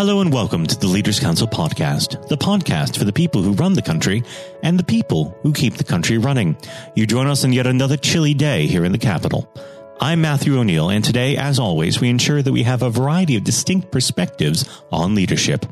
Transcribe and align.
Hello 0.00 0.22
and 0.22 0.32
welcome 0.32 0.66
to 0.66 0.78
the 0.78 0.86
Leaders 0.86 1.20
Council 1.20 1.46
podcast, 1.46 2.26
the 2.28 2.36
podcast 2.38 2.96
for 2.96 3.04
the 3.04 3.12
people 3.12 3.42
who 3.42 3.52
run 3.52 3.74
the 3.74 3.82
country 3.82 4.22
and 4.62 4.78
the 4.78 4.82
people 4.82 5.36
who 5.42 5.52
keep 5.52 5.74
the 5.74 5.84
country 5.84 6.16
running. 6.16 6.56
You 6.94 7.06
join 7.06 7.26
us 7.26 7.44
on 7.44 7.52
yet 7.52 7.66
another 7.66 7.98
chilly 7.98 8.32
day 8.32 8.64
here 8.64 8.86
in 8.86 8.92
the 8.92 8.98
capital. 8.98 9.52
I'm 10.00 10.22
Matthew 10.22 10.58
O'Neill, 10.58 10.88
and 10.88 11.04
today, 11.04 11.36
as 11.36 11.58
always, 11.58 12.00
we 12.00 12.08
ensure 12.08 12.40
that 12.40 12.50
we 12.50 12.62
have 12.62 12.80
a 12.80 12.88
variety 12.88 13.36
of 13.36 13.44
distinct 13.44 13.92
perspectives 13.92 14.66
on 14.90 15.14
leadership. 15.14 15.66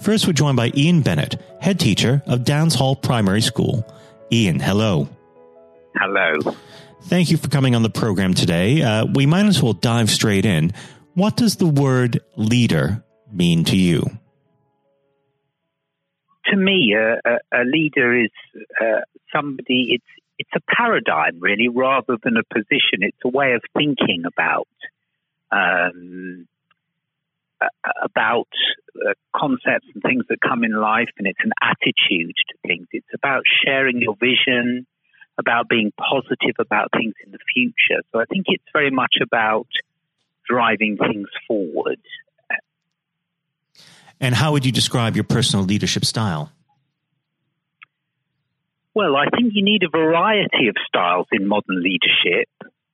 First, 0.00 0.26
we're 0.26 0.32
joined 0.32 0.56
by 0.56 0.72
Ian 0.74 1.02
Bennett, 1.02 1.40
head 1.60 1.78
teacher 1.78 2.20
of 2.26 2.40
Downshall 2.40 3.00
Primary 3.00 3.42
School. 3.42 3.86
Ian, 4.32 4.58
hello. 4.58 5.08
Hello. 5.94 6.56
Thank 7.04 7.30
you 7.30 7.36
for 7.36 7.48
coming 7.48 7.76
on 7.76 7.84
the 7.84 7.90
program 7.90 8.34
today. 8.34 8.82
Uh, 8.82 9.06
we 9.06 9.24
might 9.24 9.46
as 9.46 9.62
well 9.62 9.72
dive 9.72 10.10
straight 10.10 10.46
in. 10.46 10.72
What 11.14 11.36
does 11.36 11.54
the 11.54 11.66
word 11.66 12.18
leader 12.34 13.04
mean 13.32 13.64
to 13.64 13.76
you? 13.76 14.10
To 16.46 16.56
me, 16.56 16.94
a, 16.96 17.38
a, 17.52 17.64
leader 17.64 18.18
is 18.24 18.30
uh, 18.80 19.00
somebody. 19.34 19.94
It's 19.94 20.24
it's 20.38 20.50
a 20.54 20.74
paradigm, 20.74 21.40
really, 21.40 21.68
rather 21.68 22.16
than 22.22 22.36
a 22.36 22.54
position. 22.54 23.00
It's 23.02 23.18
a 23.24 23.28
way 23.28 23.52
of 23.52 23.62
thinking 23.76 24.22
about 24.24 24.68
um, 25.52 26.46
about 28.02 28.48
uh, 28.96 29.12
concepts 29.36 29.86
and 29.92 30.02
things 30.02 30.24
that 30.28 30.40
come 30.40 30.64
in 30.64 30.72
life, 30.72 31.10
and 31.18 31.26
it's 31.26 31.40
an 31.42 31.52
attitude 31.60 32.34
to 32.48 32.54
things. 32.66 32.86
It's 32.92 33.12
about 33.14 33.42
sharing 33.64 34.00
your 34.00 34.16
vision, 34.16 34.86
about 35.38 35.68
being 35.68 35.92
positive 35.98 36.56
about 36.58 36.90
things 36.92 37.14
in 37.24 37.32
the 37.32 37.38
future. 37.52 38.02
So 38.12 38.20
I 38.20 38.24
think 38.24 38.46
it's 38.48 38.64
very 38.72 38.90
much 38.90 39.16
about 39.22 39.66
driving 40.46 40.96
things 40.96 41.28
forward. 41.46 42.00
And 44.20 44.34
how 44.34 44.52
would 44.52 44.66
you 44.66 44.72
describe 44.72 45.14
your 45.14 45.24
personal 45.24 45.64
leadership 45.64 46.04
style? 46.04 46.52
Well, 48.94 49.16
I 49.16 49.26
think 49.36 49.52
you 49.54 49.64
need 49.64 49.82
a 49.84 49.88
variety 49.88 50.68
of 50.68 50.76
styles 50.86 51.28
in 51.30 51.46
modern 51.46 51.82
leadership. 51.82 52.48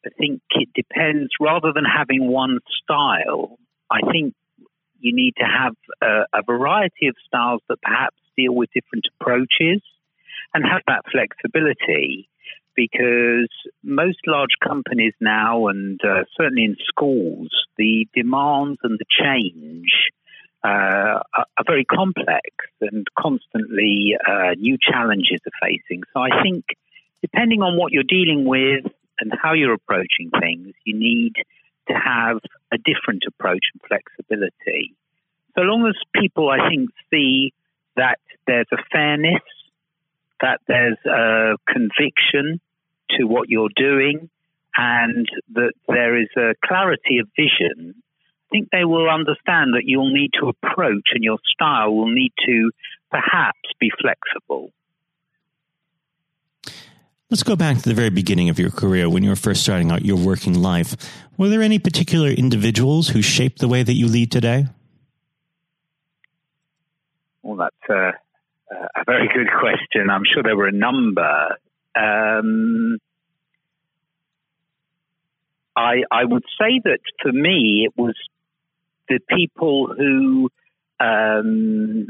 I 0.05 0.11
think 0.19 0.43
it 0.51 0.69
depends, 0.75 1.31
rather 1.41 1.73
than 1.73 1.85
having 1.85 2.29
one 2.29 2.59
style, 2.83 3.59
I 3.91 4.01
think 4.13 4.35
you 4.99 5.15
need 5.15 5.35
to 5.39 5.45
have 5.45 5.75
a, 6.03 6.39
a 6.39 6.43
variety 6.43 7.09
of 7.09 7.15
styles 7.27 7.63
that 7.69 7.81
perhaps 7.81 8.17
deal 8.37 8.55
with 8.55 8.69
different 8.75 9.07
approaches 9.19 9.81
and 10.53 10.65
have 10.65 10.83
that 10.87 11.05
flexibility 11.11 12.29
because 12.77 13.49
most 13.83 14.19
large 14.27 14.57
companies 14.63 15.15
now, 15.21 15.69
and 15.69 16.01
uh, 16.05 16.25
certainly 16.37 16.65
in 16.65 16.77
schools, 16.87 17.51
the 17.79 18.07
demands 18.15 18.79
and 18.83 18.99
the 18.99 19.07
change 19.09 20.11
uh, 20.65 21.21
are 21.37 21.65
very 21.67 21.85
complex 21.85 22.49
and 22.81 23.07
constantly 23.19 24.17
uh, 24.27 24.55
new 24.57 24.79
challenges 24.81 25.41
are 25.47 25.69
facing. 25.69 26.03
So 26.15 26.21
I 26.21 26.43
think 26.43 26.65
depending 27.21 27.63
on 27.63 27.77
what 27.77 27.93
you're 27.93 28.03
dealing 28.03 28.47
with 28.47 28.87
and 29.21 29.33
how 29.41 29.53
you're 29.53 29.75
approaching 29.75 30.31
things, 30.41 30.75
you 30.85 30.99
need 30.99 31.35
to 31.89 31.95
have 31.95 32.39
a 32.73 32.79
different 32.79 33.25
approach 33.29 33.65
and 33.75 33.83
flexibility. 33.87 34.95
So 35.55 35.63
long 35.63 35.87
as 35.87 35.95
people, 36.15 36.49
I 36.49 36.69
think, 36.71 36.91
see 37.11 37.53
that 37.97 38.19
there's 38.47 38.67
a 38.73 38.79
fairness, 38.91 39.43
that 40.41 40.61
there's 40.67 40.99
a 41.07 41.57
conviction 41.71 42.61
to 43.11 43.25
what 43.25 43.49
you're 43.51 43.69
doing, 43.77 44.31
and 44.77 45.29
that 45.53 45.73
there 45.87 46.21
is 46.21 46.29
a 46.37 46.55
clarity 46.65 47.19
of 47.19 47.29
vision 47.37 48.03
think 48.55 48.69
they 48.71 48.85
will 48.85 49.11
understand 49.11 49.75
that 49.75 49.83
you'll 49.85 50.15
need 50.15 50.31
to 50.41 50.49
approach 50.49 51.09
and 51.13 51.25
your 51.25 51.39
style 51.53 51.93
will 51.93 52.09
need 52.09 52.33
to 52.47 52.71
perhaps 53.11 53.59
be 53.81 53.91
flexible. 54.01 54.71
Let's 57.31 57.43
go 57.43 57.57
back 57.57 57.79
to 57.79 57.89
the 57.89 57.95
very 57.95 58.11
beginning 58.11 58.51
of 58.51 58.61
your 58.61 58.71
career 58.71 59.11
when 59.11 59.25
you 59.25 59.31
were 59.31 59.37
first 59.37 59.63
starting 59.63 59.91
out 59.91 60.05
your 60.05 60.17
working 60.17 60.55
life. 60.55 60.95
Were 61.37 61.49
there 61.49 61.63
any 61.63 61.81
particular 61.81 62.29
individuals 62.29 63.09
who 63.09 63.23
shaped 63.23 63.59
the 63.59 63.67
way 63.67 63.83
that 63.83 63.95
you 63.95 64.07
lead 64.07 64.31
today? 64.31 64.67
Well, 67.43 67.57
that's 67.57 67.91
a, 67.91 68.13
a 68.95 69.05
very 69.05 69.29
good 69.35 69.49
question. 69.59 70.11
I'm 70.11 70.23
sure 70.33 70.45
there 70.45 70.57
were 70.57 70.69
a 70.69 70.73
number. 70.73 71.57
Um, 71.97 72.99
I, 75.75 76.03
I 76.09 76.25
would 76.25 76.45
say 76.57 76.81
that 76.85 77.01
for 77.21 77.33
me, 77.33 77.89
it 77.89 78.01
was 78.01 78.15
the 79.09 79.21
people 79.29 79.95
who 79.97 80.51
um, 81.01 82.07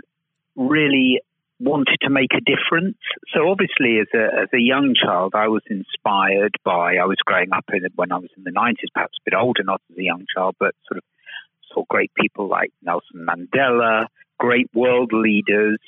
really 0.57 1.21
wanted 1.61 1.99
to 2.03 2.11
make 2.11 2.33
a 2.35 2.41
difference. 2.41 2.99
So 3.33 3.49
obviously, 3.49 3.99
as 4.01 4.09
a 4.15 4.43
as 4.43 4.49
a 4.53 4.61
young 4.61 4.95
child, 4.95 5.33
I 5.35 5.49
was 5.49 5.63
inspired 5.69 6.57
by. 6.65 6.97
I 6.97 7.07
was 7.07 7.19
growing 7.25 7.53
up 7.53 7.65
in 7.73 7.83
when 7.95 8.13
I 8.13 8.19
was 8.19 8.31
in 8.37 8.45
the 8.45 8.51
nineties, 8.51 8.91
perhaps 8.93 9.19
a 9.19 9.25
bit 9.25 9.37
older, 9.37 9.63
not 9.63 9.81
as 9.91 9.99
a 9.99 10.03
young 10.03 10.25
child, 10.35 10.57
but 10.59 10.75
sort 10.87 10.99
of 10.99 11.05
saw 11.73 11.85
great 11.89 12.13
people 12.15 12.49
like 12.49 12.73
Nelson 12.83 13.27
Mandela, 13.27 14.07
great 14.39 14.69
world 14.75 15.13
leaders. 15.13 15.79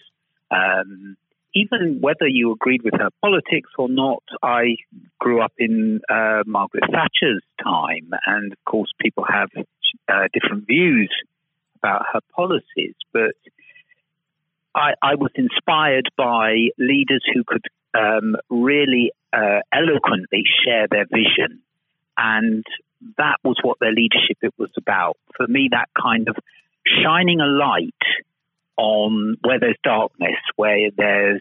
Um, 0.50 1.16
even 1.55 1.99
whether 2.00 2.28
you 2.28 2.53
agreed 2.53 2.83
with 2.83 2.95
her 2.95 3.09
politics 3.22 3.71
or 3.78 3.89
not, 3.89 4.22
I 4.43 4.77
grew 5.19 5.41
up 5.41 5.55
in 5.59 6.00
uh, 6.09 6.43
Margaret 6.47 6.84
Thatcher's 6.93 7.43
time, 7.62 8.11
and 8.27 8.53
of 8.53 8.59
course, 8.66 8.93
people 9.00 9.25
have 9.28 9.49
uh, 10.08 10.28
different 10.32 10.66
views 10.66 11.10
about 11.76 12.02
her 12.12 12.20
policies. 12.34 12.94
But 13.12 13.34
I, 14.74 14.92
I 15.02 15.14
was 15.14 15.30
inspired 15.34 16.08
by 16.16 16.69
leaders 16.78 17.24
who 17.32 17.44
could 17.47 17.64
um, 17.94 18.36
really 18.50 19.12
uh, 19.32 19.60
eloquently 19.72 20.44
share 20.64 20.86
their 20.91 21.06
vision, 21.06 21.60
and 22.16 22.64
that 23.19 23.36
was 23.44 23.56
what 23.62 23.78
their 23.80 23.92
leadership 23.92 24.38
it 24.42 24.54
was 24.58 24.70
about. 24.76 25.16
For 25.36 25.47
me, 25.47 25.69
that 25.72 25.88
kind 26.00 26.28
of 26.28 26.36
shining 27.03 27.41
a 27.41 27.47
light 27.47 27.94
on 28.76 29.36
where 29.42 29.58
there's 29.58 29.78
darkness, 29.82 30.36
where 30.56 30.91
there's 30.97 31.41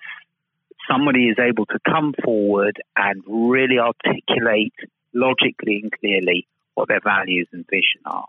somebody 0.89 1.27
is 1.27 1.38
able 1.39 1.66
to 1.66 1.79
come 1.85 2.13
forward 2.23 2.81
and 2.95 3.23
really 3.27 3.79
articulate 3.79 4.73
logically 5.13 5.81
and 5.83 5.91
clearly 5.91 6.47
what 6.75 6.88
their 6.88 7.02
values 7.03 7.47
and 7.52 7.66
vision 7.69 8.02
are. 8.06 8.28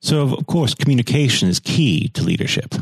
So, 0.00 0.22
of 0.22 0.46
course, 0.46 0.74
communication 0.74 1.48
is 1.48 1.60
key 1.60 2.08
to 2.08 2.22
leadership. 2.22 2.74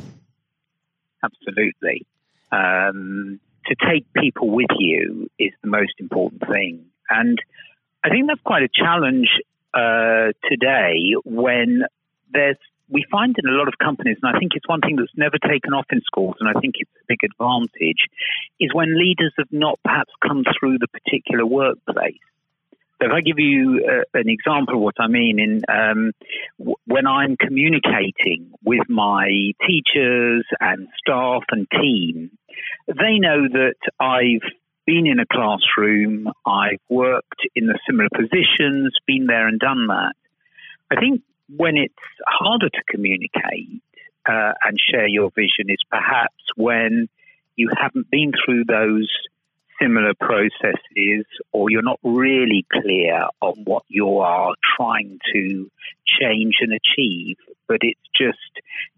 Absolutely. 1.23 2.07
Um, 2.51 3.39
to 3.67 3.77
take 3.89 4.11
people 4.15 4.51
with 4.51 4.71
you 4.79 5.29
is 5.39 5.53
the 5.63 5.69
most 5.69 5.93
important 5.99 6.43
thing. 6.51 6.87
And 7.11 7.39
I 8.03 8.09
think 8.09 8.27
that's 8.29 8.41
quite 8.41 8.63
a 8.63 8.69
challenge 8.73 9.29
uh, 9.75 10.33
today 10.49 11.15
when 11.25 11.83
there's 12.33 12.57
we 12.91 13.07
find 13.11 13.37
in 13.39 13.49
a 13.49 13.57
lot 13.57 13.69
of 13.69 13.75
companies, 13.79 14.19
and 14.21 14.35
I 14.35 14.39
think 14.39 14.53
it's 14.57 14.67
one 14.67 14.81
thing 14.81 14.97
that's 14.97 15.17
never 15.17 15.39
taken 15.39 15.73
off 15.73 15.87
in 15.93 16.01
schools, 16.05 16.35
and 16.41 16.49
I 16.49 16.59
think 16.61 16.75
it's 16.79 16.91
a 17.01 17.07
big 17.07 17.21
advantage, 17.23 18.11
is 18.59 18.75
when 18.75 18.99
leaders 18.99 19.33
have 19.39 19.53
not 19.53 19.79
perhaps 19.85 20.11
come 20.27 20.43
through 20.59 20.79
the 20.79 20.89
particular 20.89 21.47
workplace. 21.47 22.19
If 23.01 23.11
I 23.11 23.23
give 23.23 23.39
you 23.39 23.87
uh, 23.89 24.19
an 24.19 24.29
example 24.29 24.75
of 24.75 24.81
what 24.81 24.97
I 24.99 25.09
mean, 25.09 25.39
in 25.39 25.63
um, 25.69 26.13
w- 26.59 26.77
when 26.85 27.07
I'm 27.07 27.37
communicating 27.37 28.53
with 28.63 28.89
my 28.89 29.53
teachers 29.67 30.45
and 30.61 30.89
staff 30.99 31.43
and 31.51 31.67
team, 31.71 32.31
they 32.87 33.19
know 33.19 33.49
that 33.49 33.77
I've 33.99 34.49
been 34.87 35.07
in 35.07 35.19
a 35.19 35.27
classroom, 35.27 36.29
I've 36.47 36.81
worked 36.91 37.47
in 37.55 37.67
the 37.67 37.79
similar 37.87 38.09
positions, 38.15 38.95
been 39.07 39.27
there 39.27 39.49
and 39.49 39.59
done 39.59 39.87
that. 39.87 40.13
I 40.91 41.01
think 41.01 41.23
when 41.57 41.77
it's 41.77 41.95
harder 42.27 42.69
to 42.69 42.83
communicate 42.89 43.83
uh, 44.29 44.53
and 44.65 44.79
share 44.79 45.09
your 45.09 45.31
vision 45.35 45.69
is 45.71 45.83
perhaps 45.91 46.35
when 46.57 47.09
you 47.57 47.71
haven't 47.77 48.11
been 48.11 48.33
through 48.45 48.65
those 48.65 49.09
similar 49.81 50.15
processes 50.15 51.25
or 51.53 51.71
you're 51.71 51.83
not 51.83 51.99
really 52.03 52.67
clear 52.73 53.27
on 53.41 53.55
what 53.65 53.85
you 53.89 54.19
are 54.19 54.55
trying 54.77 55.19
to 55.35 55.71
change 56.21 56.57
and 56.61 56.73
achieve, 56.73 57.37
but 57.69 57.79
it's 57.83 58.01
just 58.17 58.39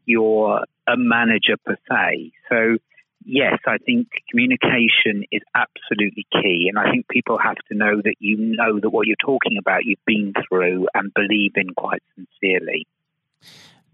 you're 0.05 0.65
a 0.87 0.97
manager 0.97 1.57
per 1.65 1.77
se. 1.91 2.33
So 2.49 2.79
yes, 3.25 3.59
I 3.67 3.79
think 3.79 4.09
communication 4.31 5.25
is 5.31 5.43
absolutely 5.55 6.27
key. 6.33 6.69
And 6.69 6.79
I 6.79 6.91
think 6.91 7.09
people 7.09 7.39
have 7.39 7.57
to 7.71 7.77
know 7.77 8.01
that 8.03 8.17
you 8.19 8.37
know 8.39 8.81
that 8.81 8.91
what 8.91 9.07
you're 9.07 9.17
talking 9.25 9.59
about, 9.59 9.85
you've 9.85 10.05
been 10.07 10.33
through 10.49 10.89
and 10.95 11.13
believe 11.15 11.53
in 11.57 11.75
quite 11.75 12.03
sincerely. 12.15 12.87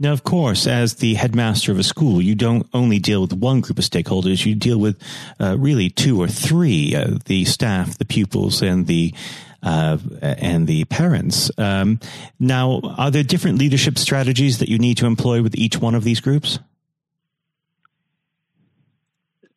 Now, 0.00 0.12
of 0.12 0.22
course, 0.22 0.68
as 0.68 0.94
the 0.94 1.14
headmaster 1.14 1.72
of 1.72 1.78
a 1.78 1.82
school, 1.82 2.22
you 2.22 2.36
don't 2.36 2.68
only 2.72 3.00
deal 3.00 3.20
with 3.20 3.32
one 3.32 3.60
group 3.60 3.78
of 3.78 3.84
stakeholders, 3.84 4.46
you 4.46 4.54
deal 4.54 4.78
with 4.78 4.96
uh, 5.40 5.56
really 5.58 5.90
two 5.90 6.20
or 6.20 6.28
three 6.28 6.94
uh, 6.94 7.18
the 7.26 7.44
staff, 7.44 7.98
the 7.98 8.04
pupils, 8.04 8.62
and 8.62 8.86
the 8.86 9.12
uh, 9.60 9.98
and 10.22 10.68
the 10.68 10.84
parents. 10.84 11.50
Um, 11.58 11.98
now, 12.38 12.80
are 12.96 13.10
there 13.10 13.24
different 13.24 13.58
leadership 13.58 13.98
strategies 13.98 14.58
that 14.58 14.68
you 14.68 14.78
need 14.78 14.98
to 14.98 15.06
employ 15.06 15.42
with 15.42 15.56
each 15.56 15.78
one 15.78 15.96
of 15.96 16.04
these 16.04 16.20
groups? 16.20 16.60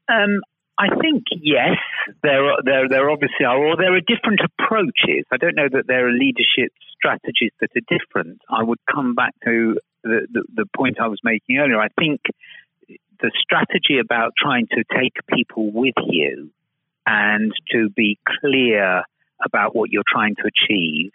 Um, 0.09 0.41
I 0.79 0.87
think 0.99 1.25
yes, 1.29 1.77
there 2.23 2.45
are, 2.45 2.57
there 2.65 2.89
there 2.89 3.11
obviously 3.11 3.45
are, 3.45 3.57
or 3.57 3.77
there 3.77 3.95
are 3.95 4.01
different 4.01 4.39
approaches. 4.43 5.25
I 5.31 5.37
don't 5.37 5.55
know 5.55 5.69
that 5.71 5.85
there 5.85 6.07
are 6.07 6.11
leadership 6.11 6.73
strategies 6.97 7.51
that 7.59 7.69
are 7.75 7.97
different. 7.99 8.41
I 8.49 8.63
would 8.63 8.79
come 8.91 9.13
back 9.13 9.35
to 9.45 9.77
the, 10.03 10.43
the, 10.53 10.65
point 10.75 10.99
I 10.99 11.07
was 11.07 11.19
making 11.23 11.57
earlier. 11.57 11.79
I 11.79 11.89
think 11.99 12.21
the 12.87 13.31
strategy 13.39 13.99
about 13.99 14.33
trying 14.37 14.67
to 14.71 14.83
take 14.95 15.13
people 15.33 15.71
with 15.71 15.95
you 16.07 16.49
and 17.05 17.51
to 17.71 17.89
be 17.89 18.19
clear 18.41 19.03
about 19.43 19.75
what 19.75 19.89
you're 19.91 20.03
trying 20.11 20.35
to 20.35 20.43
achieve, 20.43 21.11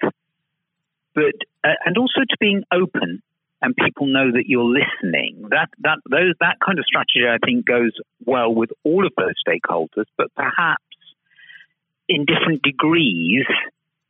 but 1.14 1.34
uh, 1.64 1.74
and 1.84 1.96
also 1.98 2.20
to 2.20 2.36
being 2.40 2.64
open 2.72 3.22
and 3.62 3.74
people 3.76 4.06
know 4.06 4.30
that 4.32 4.44
you're 4.46 4.64
listening. 4.64 5.48
That 5.50 5.68
that 5.80 5.98
those 6.10 6.34
that 6.40 6.56
kind 6.64 6.78
of 6.78 6.84
strategy 6.84 7.26
I 7.28 7.38
think 7.44 7.66
goes 7.66 7.92
well 8.24 8.54
with 8.54 8.70
all 8.84 9.06
of 9.06 9.12
those 9.16 9.34
stakeholders, 9.46 10.06
but 10.16 10.34
perhaps 10.34 10.82
in 12.08 12.24
different 12.24 12.62
degrees 12.62 13.46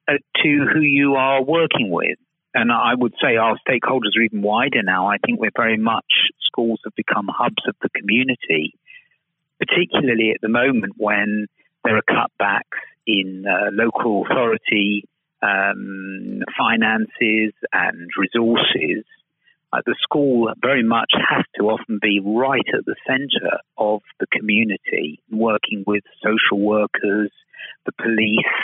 uh, 0.09 0.15
to 0.43 0.67
who 0.73 0.81
you 0.81 1.15
are 1.15 1.43
working 1.43 1.91
with. 1.91 2.19
And 2.57 2.73
I 2.73 2.95
would 2.95 3.13
say 3.23 3.37
our 3.37 3.59
stakeholders 3.69 4.17
are 4.17 4.23
even 4.23 4.41
wider 4.41 4.83
now. 4.83 5.09
I 5.09 5.19
think 5.19 5.39
we're 5.39 5.51
very 5.55 5.77
much 5.77 6.07
schools 6.41 6.81
have 6.85 6.95
become 6.97 7.29
hubs 7.29 7.63
of 7.69 7.75
the 7.83 7.91
community, 7.91 8.73
particularly 9.59 10.31
at 10.35 10.41
the 10.41 10.49
moment 10.49 10.95
when 10.97 11.49
there 11.85 11.99
are 11.99 12.03
cutbacks 12.09 12.81
in 13.07 13.45
uh, 13.47 13.69
local 13.73 14.25
authority 14.25 15.05
um, 15.43 16.45
finances 16.57 17.53
and 17.75 18.09
resources. 18.17 19.05
Uh, 19.71 19.83
the 19.85 19.95
school 20.01 20.51
very 20.63 20.83
much 20.83 21.13
has 21.13 21.45
to 21.59 21.65
often 21.65 21.99
be 22.01 22.21
right 22.25 22.67
at 22.73 22.87
the 22.87 22.97
centre 23.07 23.59
of 23.77 24.01
the 24.19 24.27
community, 24.33 25.21
working 25.31 25.85
with 25.87 26.05
social 26.25 26.59
workers, 26.59 27.31
the 27.85 27.93
police, 27.93 28.57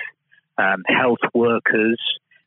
um, 0.56 0.82
health 0.88 1.20
workers. 1.34 2.00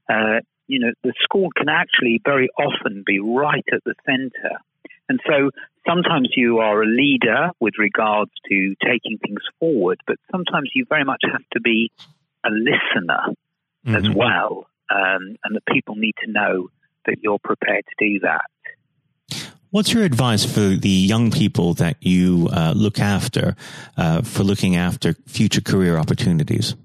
Uh, 0.10 0.40
you 0.68 0.80
know, 0.80 0.92
the 1.04 1.14
school 1.24 1.50
can 1.56 1.70
actually 1.70 2.22
very 2.24 2.50
often 2.58 3.04
be 3.06 3.20
right 3.20 3.66
at 3.72 3.84
the 3.84 3.94
centre. 4.06 4.58
And 5.08 5.20
so 5.28 5.52
sometimes 5.88 6.30
you 6.36 6.60
are 6.60 6.82
a 6.82 6.86
leader 6.86 7.52
with 7.60 7.76
regards 7.78 8.32
to 8.50 8.76
taking 8.84 9.18
things 9.20 9.42
forward, 9.60 10.00
but 10.08 10.18
sometimes 10.32 10.72
you 10.74 10.86
very 10.90 11.04
much 11.04 11.22
have 11.32 11.44
to 11.54 11.62
be 11.62 11.92
a 12.44 12.50
listener 12.50 13.36
mm-hmm. 13.86 13.96
as 13.96 14.10
well. 14.10 14.68
Um, 14.90 15.36
and 15.44 15.56
that 15.56 15.66
people 15.72 15.96
need 15.96 16.14
to 16.24 16.32
know 16.32 16.70
that 17.08 17.18
you're 17.22 17.40
prepared 17.40 17.86
to 17.86 18.06
do 18.08 18.20
that. 18.20 18.46
What's 19.72 19.92
your 19.92 20.04
advice 20.04 20.46
for 20.46 20.60
the 20.60 20.88
young 20.88 21.32
people 21.32 21.74
that 21.76 21.98
you 22.00 22.48
uh, 22.52 22.74
look 22.76 23.00
after 23.00 23.56
uh, 23.98 24.22
for 24.22 24.44
looking 24.44 24.76
after 24.76 25.16
future 25.26 25.60
career 25.60 25.98
opportunities? 25.98 26.76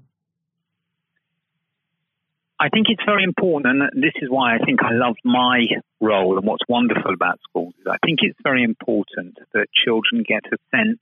I 2.61 2.69
think 2.69 2.87
it's 2.89 3.01
very 3.03 3.23
important, 3.23 3.65
and 3.65 4.03
this 4.03 4.13
is 4.21 4.29
why 4.29 4.53
I 4.53 4.59
think 4.59 4.83
I 4.83 4.93
love 4.93 5.15
my 5.25 5.65
role 5.99 6.37
and 6.37 6.45
what's 6.45 6.61
wonderful 6.69 7.11
about 7.11 7.39
schools 7.49 7.73
is 7.79 7.87
I 7.89 7.97
think 8.05 8.19
it's 8.21 8.37
very 8.43 8.63
important 8.63 9.39
that 9.53 9.65
children 9.83 10.23
get 10.27 10.43
a 10.45 10.57
sense 10.69 10.99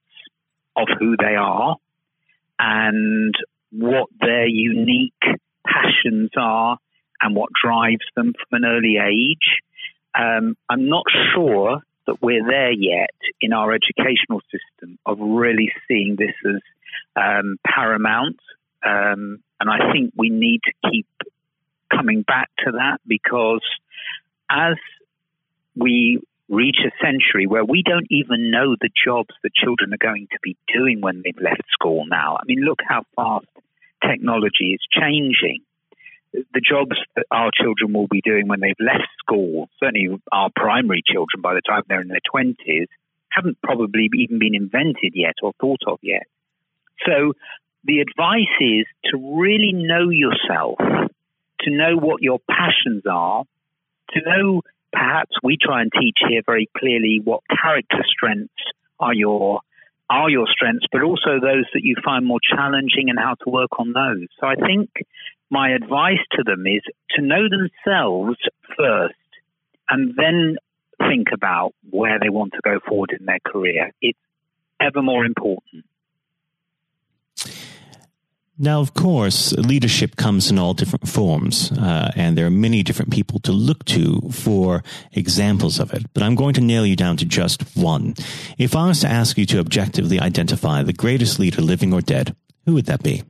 of 0.77 0.87
who 0.97 1.17
they 1.17 1.35
are 1.35 1.75
and 2.59 3.35
what 3.73 4.07
their 4.21 4.47
unique 4.47 5.21
passions 5.67 6.29
are 6.37 6.77
and 7.21 7.35
what 7.35 7.49
drives 7.61 8.05
them 8.15 8.31
from 8.33 8.63
an 8.63 8.65
early 8.65 8.95
age. 8.95 9.59
Um, 10.17 10.55
I'm 10.69 10.87
not 10.87 11.03
sure 11.35 11.81
that 12.07 12.21
we're 12.21 12.47
there 12.47 12.71
yet 12.71 13.15
in 13.41 13.51
our 13.51 13.73
educational 13.73 14.39
system 14.43 14.97
of 15.05 15.17
really 15.19 15.73
seeing 15.89 16.15
this 16.15 16.35
as 16.47 16.61
um, 17.17 17.57
paramount. 17.67 18.39
Um, 18.81 19.43
and 19.59 19.69
I 19.69 19.91
think 19.91 20.13
we 20.15 20.29
need 20.29 20.61
to 20.63 20.89
keep 20.89 21.05
coming 21.93 22.21
back 22.23 22.49
to 22.65 22.71
that 22.71 22.99
because 23.07 23.63
as 24.49 24.75
we 25.75 26.21
reach 26.49 26.77
a 26.83 26.91
century 27.03 27.45
where 27.45 27.63
we 27.63 27.83
don't 27.83 28.07
even 28.09 28.49
know 28.49 28.75
the 28.81 28.89
jobs 29.05 29.29
that 29.43 29.53
children 29.53 29.93
are 29.93 29.97
going 29.97 30.27
to 30.31 30.39
be 30.41 30.57
doing 30.73 30.99
when 30.99 31.21
they've 31.23 31.41
left 31.41 31.63
school 31.71 32.05
now. 32.07 32.37
I 32.37 32.43
mean, 32.47 32.61
look 32.61 32.79
how 32.85 33.03
fast 33.15 33.45
technology 34.05 34.73
is 34.73 34.79
changing. 34.91 35.61
The 36.33 36.61
jobs 36.61 36.97
that 37.15 37.25
our 37.31 37.51
children 37.53 37.93
will 37.93 38.07
be 38.07 38.21
doing 38.21 38.47
when 38.47 38.59
they've 38.59 38.73
left 38.79 39.09
school, 39.19 39.69
certainly 39.79 40.19
our 40.31 40.49
primary 40.55 41.03
children 41.05 41.41
by 41.41 41.53
the 41.53 41.61
time 41.67 41.83
they're 41.87 42.01
in 42.01 42.07
their 42.07 42.19
20s, 42.33 42.87
haven't 43.29 43.57
probably 43.61 44.09
even 44.17 44.39
been 44.39 44.55
invented 44.55 45.13
yet 45.13 45.35
or 45.43 45.53
thought 45.61 45.81
of 45.87 45.99
yet. 46.01 46.25
So 47.05 47.33
the 47.83 47.99
advice 47.99 48.57
is 48.59 48.85
to 49.11 49.37
really 49.39 49.73
know 49.73 50.09
yourself 50.09 50.77
to 51.61 51.71
know 51.71 51.97
what 51.97 52.21
your 52.21 52.39
passions 52.49 53.03
are, 53.09 53.43
to 54.11 54.21
know 54.21 54.61
perhaps 54.91 55.31
we 55.43 55.57
try 55.61 55.81
and 55.81 55.91
teach 55.99 56.17
here 56.27 56.41
very 56.45 56.69
clearly 56.77 57.21
what 57.23 57.41
character 57.61 58.03
strengths 58.07 58.53
are 58.99 59.13
your 59.13 59.61
are 60.09 60.29
your 60.29 60.47
strengths, 60.47 60.87
but 60.91 61.03
also 61.03 61.39
those 61.39 61.65
that 61.73 61.83
you 61.83 61.95
find 62.03 62.25
more 62.25 62.39
challenging 62.41 63.09
and 63.09 63.19
how 63.19 63.35
to 63.35 63.49
work 63.49 63.69
on 63.77 63.93
those. 63.93 64.27
So 64.39 64.47
I 64.47 64.55
think 64.55 64.89
my 65.51 65.69
advice 65.71 66.23
to 66.31 66.43
them 66.43 66.65
is 66.65 66.81
to 67.11 67.21
know 67.21 67.47
themselves 67.47 68.37
first 68.75 69.13
and 69.89 70.15
then 70.15 70.57
think 71.07 71.27
about 71.31 71.73
where 71.89 72.19
they 72.19 72.29
want 72.29 72.53
to 72.53 72.59
go 72.63 72.79
forward 72.87 73.15
in 73.17 73.25
their 73.25 73.39
career. 73.45 73.91
It's 74.01 74.17
ever 74.79 75.01
more 75.01 75.25
important. 75.25 75.85
Now, 78.61 78.81
of 78.81 78.93
course, 78.93 79.53
leadership 79.53 80.17
comes 80.17 80.51
in 80.51 80.59
all 80.59 80.73
different 80.73 81.07
forms, 81.07 81.71
uh, 81.71 82.11
and 82.17 82.37
there 82.37 82.45
are 82.45 82.51
many 82.51 82.83
different 82.83 83.09
people 83.09 83.39
to 83.39 83.53
look 83.53 83.85
to 83.85 84.19
for 84.31 84.83
examples 85.13 85.79
of 85.79 85.93
it. 85.93 86.11
But 86.13 86.23
I'm 86.23 86.35
going 86.35 86.53
to 86.55 86.61
nail 86.61 86.85
you 86.85 86.97
down 86.97 87.15
to 87.17 87.25
just 87.25 87.63
one. 87.77 88.15
If 88.57 88.75
I 88.75 88.87
was 88.87 88.99
to 88.99 89.07
ask 89.07 89.37
you 89.37 89.45
to 89.45 89.59
objectively 89.59 90.19
identify 90.19 90.83
the 90.83 90.91
greatest 90.91 91.39
leader, 91.39 91.61
living 91.61 91.93
or 91.93 92.01
dead, 92.01 92.35
who 92.65 92.73
would 92.73 92.87
that 92.87 93.01
be? 93.01 93.23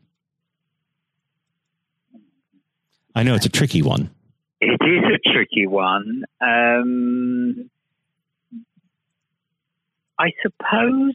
I 3.13 3.21
know 3.21 3.35
it's 3.35 3.45
a 3.45 3.49
tricky 3.49 3.83
one. 3.83 4.09
It 4.59 4.81
is 4.81 5.03
a 5.13 5.31
tricky 5.31 5.67
one. 5.67 6.23
Um, 6.41 7.69
I 10.17 10.31
suppose 10.41 11.13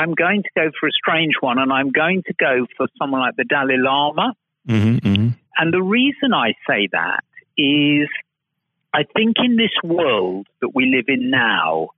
I'm 0.00 0.14
going 0.14 0.42
to 0.42 0.48
go 0.56 0.70
for 0.80 0.86
a 0.86 0.92
strange 0.92 1.34
one, 1.40 1.58
and 1.58 1.70
I'm 1.70 1.90
going 1.90 2.22
to 2.26 2.32
go 2.32 2.66
for 2.78 2.88
someone 2.98 3.20
like 3.20 3.36
the 3.36 3.44
Dalai 3.44 3.76
Lama. 3.76 4.32
Mm-hmm, 4.66 5.06
mm-hmm. 5.06 5.28
And 5.58 5.74
the 5.74 5.82
reason 5.82 6.32
I 6.32 6.54
say 6.66 6.88
that 6.92 7.22
is 7.58 8.08
I 8.94 9.02
think 9.14 9.36
in 9.44 9.56
this 9.56 9.76
world 9.84 10.46
that 10.62 10.70
we 10.74 10.86
live 10.86 11.04
in 11.08 11.28
now, 11.30 11.90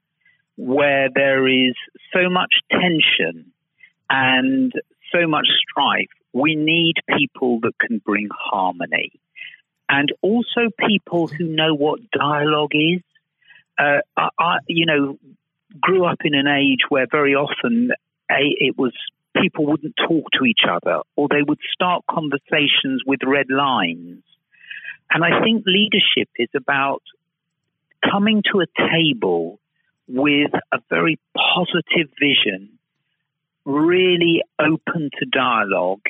where 0.56 1.11
there 1.14 1.47
is 1.47 1.75
so 2.12 2.28
much 2.28 2.52
tension 2.73 3.52
and 4.11 4.73
so 5.12 5.28
much 5.28 5.47
strife, 5.71 6.11
we 6.32 6.56
need 6.56 6.94
people 7.16 7.61
that 7.61 7.78
can 7.78 7.99
bring 7.99 8.28
harmony. 8.37 9.12
And 9.88 10.12
also 10.23 10.71
people 10.88 11.28
who 11.28 11.44
know 11.44 11.73
what 11.73 12.00
dialogue 12.11 12.73
is. 12.75 13.02
Uh, 13.78 14.00
I, 14.16 14.56
you 14.66 14.87
know, 14.87 15.18
grew 15.80 16.04
up 16.04 16.18
in 16.24 16.34
an 16.34 16.46
age 16.46 16.80
where 16.88 17.06
very 17.10 17.34
often 17.34 17.90
a, 18.30 18.54
it 18.58 18.76
was 18.78 18.92
people 19.40 19.66
wouldn't 19.66 19.94
talk 20.08 20.26
to 20.38 20.44
each 20.44 20.62
other 20.68 21.00
or 21.16 21.28
they 21.28 21.42
would 21.42 21.58
start 21.72 22.04
conversations 22.10 23.02
with 23.06 23.20
red 23.24 23.46
lines. 23.50 24.22
And 25.10 25.24
I 25.24 25.42
think 25.42 25.64
leadership 25.66 26.28
is 26.36 26.48
about 26.54 27.02
coming 28.10 28.42
to 28.52 28.60
a 28.60 28.88
table 28.90 29.58
with 30.08 30.50
a 30.72 30.78
very 30.90 31.18
positive 31.36 32.10
vision, 32.18 32.78
really 33.64 34.42
open 34.58 35.10
to 35.18 35.26
dialogue, 35.26 36.04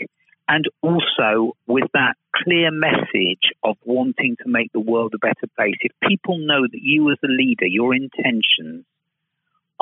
and 0.49 0.65
also 0.83 1.57
with 1.67 1.85
that 1.95 2.15
clear 2.35 2.71
message 2.71 3.53
of 3.63 3.77
wanting 3.85 4.37
to 4.43 4.49
make 4.49 4.73
the 4.73 4.81
world 4.81 5.13
a 5.15 5.19
better 5.19 5.47
place. 5.57 5.77
If 5.81 5.93
people 6.09 6.39
know 6.39 6.63
that 6.63 6.81
you 6.81 7.11
as 7.11 7.19
a 7.25 7.29
leader, 7.29 7.67
your 7.67 7.95
intentions 7.95 8.85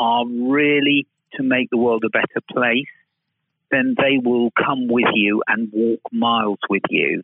are 0.00 0.24
really 0.26 1.06
to 1.34 1.42
make 1.42 1.68
the 1.70 1.76
world 1.76 2.02
a 2.04 2.10
better 2.10 2.40
place, 2.50 2.88
then 3.70 3.94
they 3.96 4.18
will 4.18 4.50
come 4.52 4.88
with 4.88 5.12
you 5.14 5.42
and 5.46 5.70
walk 5.72 6.00
miles 6.10 6.58
with 6.68 6.82
you. 6.88 7.22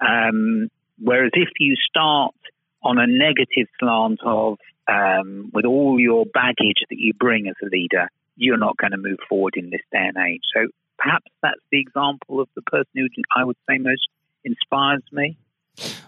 Um, 0.00 0.70
whereas 0.98 1.32
if 1.34 1.48
you 1.58 1.74
start 1.76 2.34
on 2.82 2.98
a 2.98 3.06
negative 3.06 3.66
slant 3.78 4.20
of 4.24 4.58
um, 4.88 5.50
with 5.52 5.64
all 5.64 5.98
your 5.98 6.24
baggage 6.24 6.82
that 6.88 6.98
you 6.98 7.12
bring 7.12 7.48
as 7.48 7.54
a 7.62 7.66
leader, 7.66 8.08
you're 8.36 8.56
not 8.56 8.76
going 8.76 8.92
to 8.92 8.96
move 8.96 9.18
forward 9.28 9.54
in 9.56 9.70
this 9.70 9.82
day 9.92 10.08
and 10.14 10.16
age. 10.16 10.42
So 10.54 10.68
perhaps 10.98 11.30
that's 11.42 11.60
the 11.70 11.80
example 11.80 12.40
of 12.40 12.48
the 12.54 12.62
person 12.62 12.90
who 12.94 13.06
I 13.36 13.44
would 13.44 13.56
say 13.68 13.78
most 13.78 14.08
inspires 14.44 15.02
me. 15.12 15.36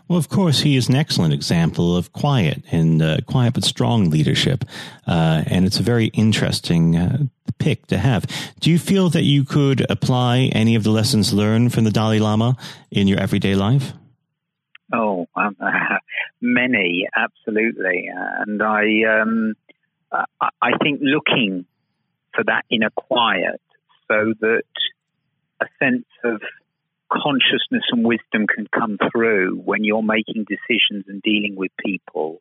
Well, 0.09 0.18
of 0.18 0.28
course, 0.28 0.61
he 0.61 0.76
is 0.76 0.88
an 0.88 0.94
excellent 0.94 1.33
example 1.33 1.97
of 1.97 2.12
quiet 2.12 2.62
and 2.71 3.00
uh, 3.00 3.16
quiet 3.26 3.54
but 3.54 3.64
strong 3.64 4.11
leadership, 4.11 4.64
uh, 5.06 5.44
and 5.47 5.64
it's 5.64 5.80
a 5.80 5.83
very 5.83 6.06
interesting 6.09 6.97
uh, 6.97 7.18
pick 7.59 7.87
to 7.87 7.97
have. 7.97 8.26
Do 8.61 8.71
you 8.71 8.78
feel 8.78 9.09
that 9.11 9.23
you 9.23 9.44
could 9.44 9.87
apply 9.90 10.50
any 10.52 10.75
of 10.75 10.85
the 10.85 10.90
lessons 10.90 11.33
learned 11.33 11.73
from 11.73 11.85
the 11.85 11.90
Dalai 11.90 12.18
Lama 12.18 12.56
in 12.90 13.09
your 13.09 13.18
everyday 13.18 13.54
life? 13.54 13.92
Oh, 14.92 15.26
um, 15.35 15.56
many, 16.42 17.09
absolutely, 17.16 18.11
and 18.12 18.62
I, 18.62 19.21
um, 19.21 19.54
I 20.12 20.73
think 20.83 21.00
looking 21.02 21.64
for 22.35 22.44
that 22.44 22.64
inner 22.71 22.90
quiet, 22.90 23.61
so 24.06 24.35
that 24.40 24.64
a 25.62 25.66
sense 25.83 26.04
of 26.25 26.42
consciousness 27.14 27.85
and 27.90 28.04
wisdom 28.04 28.47
can 28.47 28.66
come 28.75 28.99
through 29.11 29.56
when 29.56 29.85
you're 29.85 30.02
making 30.02 30.47
decisions 30.49 31.04
and 31.09 31.23
dealing 31.23 31.54
with 31.56 31.71
people. 31.85 32.40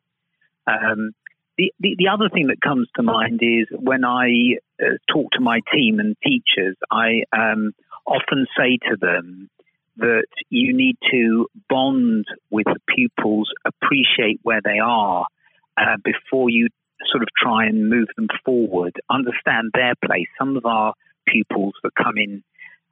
Um, 0.66 1.12
the, 1.56 1.72
the, 1.78 1.94
the, 1.98 2.08
other 2.08 2.28
thing 2.28 2.48
that 2.48 2.60
comes 2.60 2.88
to 2.96 3.02
mind 3.02 3.40
is 3.42 3.66
when 3.70 4.04
I 4.04 4.56
uh, 4.82 4.96
talk 5.12 5.30
to 5.32 5.40
my 5.40 5.60
team 5.72 6.00
and 6.00 6.16
teachers, 6.24 6.76
I 6.90 7.22
um, 7.32 7.72
often 8.06 8.46
say 8.58 8.78
to 8.90 8.96
them 9.00 9.50
that 9.98 10.26
you 10.50 10.76
need 10.76 10.96
to 11.12 11.46
bond 11.68 12.26
with 12.50 12.66
the 12.66 12.80
pupils, 12.94 13.50
appreciate 13.64 14.40
where 14.42 14.60
they 14.64 14.80
are 14.82 15.26
uh, 15.76 15.96
before 16.02 16.50
you 16.50 16.68
sort 17.12 17.22
of 17.22 17.28
try 17.40 17.66
and 17.66 17.88
move 17.88 18.08
them 18.16 18.28
forward, 18.44 18.94
understand 19.08 19.70
their 19.72 19.94
place. 20.04 20.26
Some 20.38 20.56
of 20.56 20.66
our 20.66 20.94
pupils 21.28 21.74
that 21.82 21.92
come 21.94 22.16
in 22.16 22.42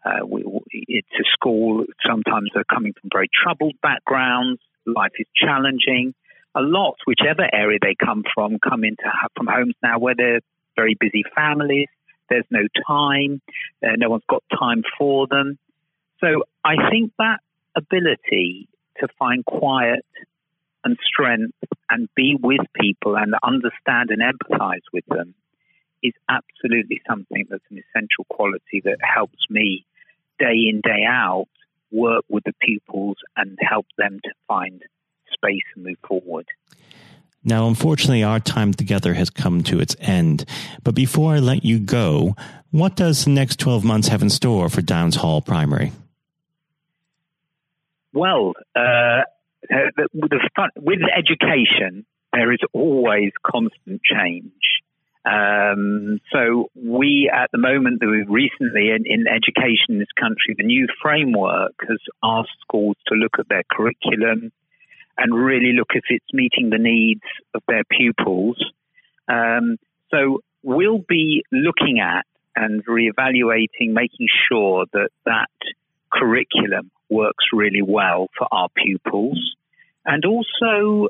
uh, 0.04 0.26
we, 0.26 0.42
to 0.42 1.24
school. 1.32 1.84
Sometimes 2.06 2.50
they're 2.54 2.64
coming 2.64 2.92
from 3.00 3.10
very 3.12 3.28
troubled 3.42 3.74
backgrounds. 3.82 4.60
Life 4.86 5.12
is 5.18 5.26
challenging. 5.34 6.14
A 6.54 6.60
lot, 6.60 6.96
whichever 7.06 7.48
area 7.52 7.78
they 7.80 7.94
come 7.94 8.24
from, 8.34 8.58
come 8.58 8.84
into 8.84 9.04
from 9.36 9.46
homes 9.46 9.74
now 9.82 9.98
where 9.98 10.14
they're 10.14 10.40
very 10.76 10.96
busy 10.98 11.24
families. 11.34 11.88
There's 12.28 12.44
no 12.50 12.66
time. 12.86 13.40
Uh, 13.82 13.92
no 13.96 14.10
one's 14.10 14.24
got 14.28 14.42
time 14.58 14.82
for 14.98 15.26
them. 15.26 15.58
So 16.20 16.44
I 16.64 16.90
think 16.90 17.12
that 17.18 17.38
ability 17.76 18.68
to 19.00 19.08
find 19.18 19.44
quiet 19.44 20.04
and 20.84 20.98
strength 21.04 21.54
and 21.90 22.08
be 22.14 22.36
with 22.40 22.60
people 22.78 23.16
and 23.16 23.34
understand 23.42 24.10
and 24.10 24.20
empathize 24.20 24.82
with 24.92 25.04
them 25.06 25.34
is 26.02 26.12
absolutely 26.28 27.00
something 27.08 27.46
that's 27.48 27.62
an 27.70 27.78
essential 27.78 28.24
quality 28.28 28.82
that 28.84 28.98
helps 29.00 29.38
me 29.48 29.86
day 30.38 30.68
in, 30.68 30.80
day 30.82 31.04
out, 31.06 31.46
work 31.90 32.24
with 32.28 32.44
the 32.44 32.54
pupils 32.60 33.16
and 33.36 33.58
help 33.60 33.86
them 33.98 34.20
to 34.24 34.30
find 34.48 34.82
space 35.32 35.62
and 35.74 35.84
move 35.84 35.98
forward. 36.06 36.46
Now, 37.44 37.66
unfortunately, 37.66 38.22
our 38.22 38.38
time 38.38 38.72
together 38.72 39.14
has 39.14 39.28
come 39.28 39.62
to 39.64 39.80
its 39.80 39.96
end. 40.00 40.44
But 40.84 40.94
before 40.94 41.34
I 41.34 41.38
let 41.38 41.64
you 41.64 41.80
go, 41.80 42.36
what 42.70 42.94
does 42.94 43.24
the 43.24 43.30
next 43.30 43.58
12 43.58 43.84
months 43.84 44.08
have 44.08 44.22
in 44.22 44.30
store 44.30 44.68
for 44.68 44.80
Downshall 44.80 45.44
Primary? 45.44 45.92
Well, 48.12 48.52
uh, 48.76 49.22
the, 49.68 50.08
the 50.12 50.70
with 50.76 51.00
education, 51.16 52.06
there 52.32 52.52
is 52.52 52.60
always 52.72 53.32
constant 53.44 54.02
change. 54.04 54.52
Um, 55.24 56.20
so 56.32 56.70
we, 56.74 57.30
at 57.32 57.50
the 57.52 57.58
moment, 57.58 58.00
that 58.00 58.06
recently 58.28 58.90
in, 58.90 59.04
in, 59.06 59.26
education 59.28 59.90
in 59.90 59.98
this 60.00 60.12
country, 60.18 60.54
the 60.56 60.64
new 60.64 60.88
framework 61.00 61.74
has 61.88 61.98
asked 62.24 62.58
schools 62.60 62.96
to 63.06 63.14
look 63.14 63.34
at 63.38 63.48
their 63.48 63.62
curriculum 63.70 64.50
and 65.16 65.34
really 65.34 65.72
look 65.76 65.90
if 65.94 66.04
it's 66.08 66.32
meeting 66.32 66.70
the 66.70 66.78
needs 66.78 67.22
of 67.54 67.62
their 67.68 67.84
pupils. 67.84 68.58
Um, 69.28 69.76
so 70.10 70.40
we'll 70.62 71.04
be 71.08 71.44
looking 71.52 72.00
at 72.00 72.26
and 72.56 72.84
reevaluating, 72.84 73.92
making 73.92 74.26
sure 74.50 74.86
that 74.92 75.10
that 75.24 75.50
curriculum 76.12 76.90
works 77.08 77.44
really 77.52 77.82
well 77.82 78.28
for 78.36 78.48
our 78.50 78.68
pupils. 78.74 79.54
And 80.04 80.24
also 80.24 81.08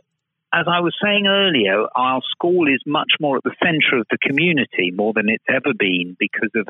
as 0.53 0.67
I 0.69 0.81
was 0.81 0.95
saying 1.03 1.27
earlier, 1.27 1.87
our 1.95 2.21
school 2.31 2.69
is 2.69 2.83
much 2.87 3.13
more 3.21 3.39
at 3.39 3.43
the 3.43 3.55
centre 3.63 3.99
of 3.99 4.07
the 4.11 4.19
community 4.19 4.91
more 4.95 5.13
than 5.15 5.29
it's 5.29 5.45
ever 5.49 5.73
been 5.79 6.17
because 6.19 6.51
of 6.55 6.69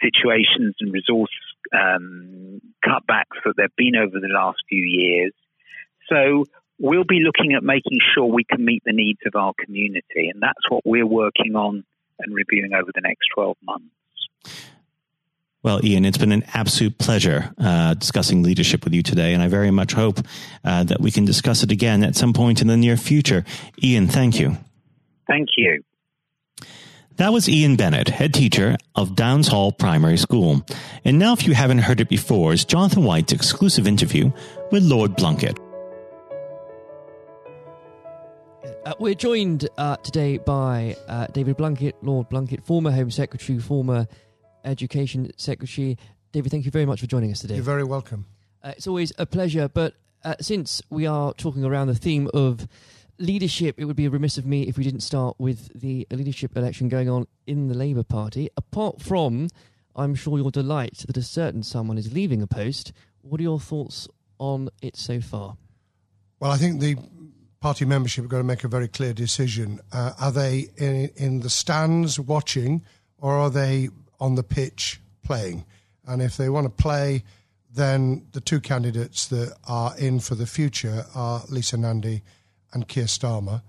situations 0.00 0.76
and 0.80 0.92
resource 0.92 1.30
um, 1.72 2.60
cutbacks 2.84 3.42
that 3.44 3.54
there 3.56 3.64
have 3.64 3.76
been 3.76 3.96
over 3.96 4.20
the 4.20 4.32
last 4.32 4.58
few 4.68 4.84
years. 4.84 5.32
So 6.08 6.44
we'll 6.78 7.04
be 7.04 7.20
looking 7.20 7.54
at 7.54 7.64
making 7.64 7.98
sure 8.14 8.26
we 8.26 8.44
can 8.44 8.64
meet 8.64 8.82
the 8.84 8.92
needs 8.92 9.20
of 9.26 9.34
our 9.34 9.52
community, 9.64 10.30
and 10.32 10.40
that's 10.40 10.68
what 10.68 10.82
we're 10.84 11.06
working 11.06 11.56
on 11.56 11.84
and 12.18 12.34
reviewing 12.34 12.74
over 12.74 12.90
the 12.94 13.00
next 13.00 13.26
12 13.34 13.56
months. 13.64 14.66
Well, 15.66 15.84
Ian, 15.84 16.04
it's 16.04 16.16
been 16.16 16.30
an 16.30 16.44
absolute 16.54 16.96
pleasure 16.96 17.52
uh, 17.58 17.94
discussing 17.94 18.44
leadership 18.44 18.84
with 18.84 18.94
you 18.94 19.02
today, 19.02 19.34
and 19.34 19.42
I 19.42 19.48
very 19.48 19.72
much 19.72 19.94
hope 19.94 20.20
uh, 20.62 20.84
that 20.84 21.00
we 21.00 21.10
can 21.10 21.24
discuss 21.24 21.64
it 21.64 21.72
again 21.72 22.04
at 22.04 22.14
some 22.14 22.32
point 22.32 22.62
in 22.62 22.68
the 22.68 22.76
near 22.76 22.96
future. 22.96 23.44
Ian, 23.82 24.06
thank 24.06 24.38
you. 24.38 24.56
Thank 25.26 25.48
you. 25.56 25.82
That 27.16 27.32
was 27.32 27.48
Ian 27.48 27.74
Bennett, 27.74 28.10
head 28.10 28.32
teacher 28.32 28.76
of 28.94 29.16
Downshall 29.16 29.76
Primary 29.76 30.18
School. 30.18 30.64
And 31.04 31.18
now, 31.18 31.32
if 31.32 31.48
you 31.48 31.54
haven't 31.54 31.78
heard 31.78 32.00
it 32.00 32.08
before, 32.08 32.52
is 32.52 32.64
Jonathan 32.64 33.02
White's 33.02 33.32
exclusive 33.32 33.88
interview 33.88 34.30
with 34.70 34.84
Lord 34.84 35.16
Blunkett. 35.16 35.58
Uh, 38.84 38.94
we're 39.00 39.14
joined 39.14 39.68
uh, 39.78 39.96
today 39.96 40.38
by 40.38 40.94
uh, 41.08 41.26
David 41.32 41.58
Blunkett, 41.58 41.94
Lord 42.02 42.30
Blunkett, 42.30 42.62
former 42.62 42.92
Home 42.92 43.10
Secretary, 43.10 43.58
former 43.58 44.06
Education 44.66 45.30
Secretary. 45.36 45.96
David, 46.32 46.50
thank 46.50 46.64
you 46.64 46.70
very 46.70 46.84
much 46.84 47.00
for 47.00 47.06
joining 47.06 47.30
us 47.30 47.40
today. 47.40 47.54
You're 47.54 47.64
very 47.64 47.84
welcome. 47.84 48.26
Uh, 48.62 48.74
it's 48.76 48.86
always 48.86 49.12
a 49.18 49.24
pleasure, 49.24 49.68
but 49.68 49.94
uh, 50.24 50.34
since 50.40 50.82
we 50.90 51.06
are 51.06 51.32
talking 51.34 51.64
around 51.64 51.86
the 51.86 51.94
theme 51.94 52.28
of 52.34 52.68
leadership, 53.18 53.76
it 53.78 53.84
would 53.84 53.96
be 53.96 54.08
remiss 54.08 54.36
of 54.36 54.44
me 54.44 54.64
if 54.64 54.76
we 54.76 54.84
didn't 54.84 55.00
start 55.00 55.36
with 55.38 55.70
the 55.80 56.06
leadership 56.10 56.56
election 56.56 56.88
going 56.88 57.08
on 57.08 57.26
in 57.46 57.68
the 57.68 57.74
Labour 57.74 58.02
Party. 58.02 58.50
Apart 58.56 59.00
from, 59.00 59.48
I'm 59.94 60.14
sure, 60.14 60.36
your 60.36 60.50
delight 60.50 61.04
that 61.06 61.16
a 61.16 61.22
certain 61.22 61.62
someone 61.62 61.96
is 61.96 62.12
leaving 62.12 62.42
a 62.42 62.46
post, 62.46 62.92
what 63.22 63.40
are 63.40 63.44
your 63.44 63.60
thoughts 63.60 64.08
on 64.38 64.68
it 64.82 64.96
so 64.96 65.20
far? 65.20 65.56
Well, 66.40 66.50
I 66.50 66.56
think 66.56 66.80
the 66.80 66.96
party 67.60 67.84
membership 67.84 68.24
have 68.24 68.30
got 68.30 68.38
to 68.38 68.44
make 68.44 68.64
a 68.64 68.68
very 68.68 68.88
clear 68.88 69.12
decision. 69.12 69.80
Uh, 69.92 70.12
are 70.20 70.32
they 70.32 70.68
in, 70.76 71.10
in 71.16 71.40
the 71.40 71.50
stands 71.50 72.20
watching, 72.20 72.84
or 73.18 73.32
are 73.32 73.50
they 73.50 73.88
on 74.20 74.34
the 74.34 74.42
pitch 74.42 75.00
playing. 75.22 75.64
And 76.06 76.22
if 76.22 76.36
they 76.36 76.48
want 76.48 76.64
to 76.66 76.82
play, 76.82 77.24
then 77.72 78.26
the 78.32 78.40
two 78.40 78.60
candidates 78.60 79.26
that 79.28 79.54
are 79.66 79.96
in 79.98 80.20
for 80.20 80.34
the 80.34 80.46
future 80.46 81.04
are 81.14 81.42
Lisa 81.48 81.76
Nandy 81.76 82.22
and 82.72 82.88
Keir 82.88 83.04
Starmer. 83.04 83.62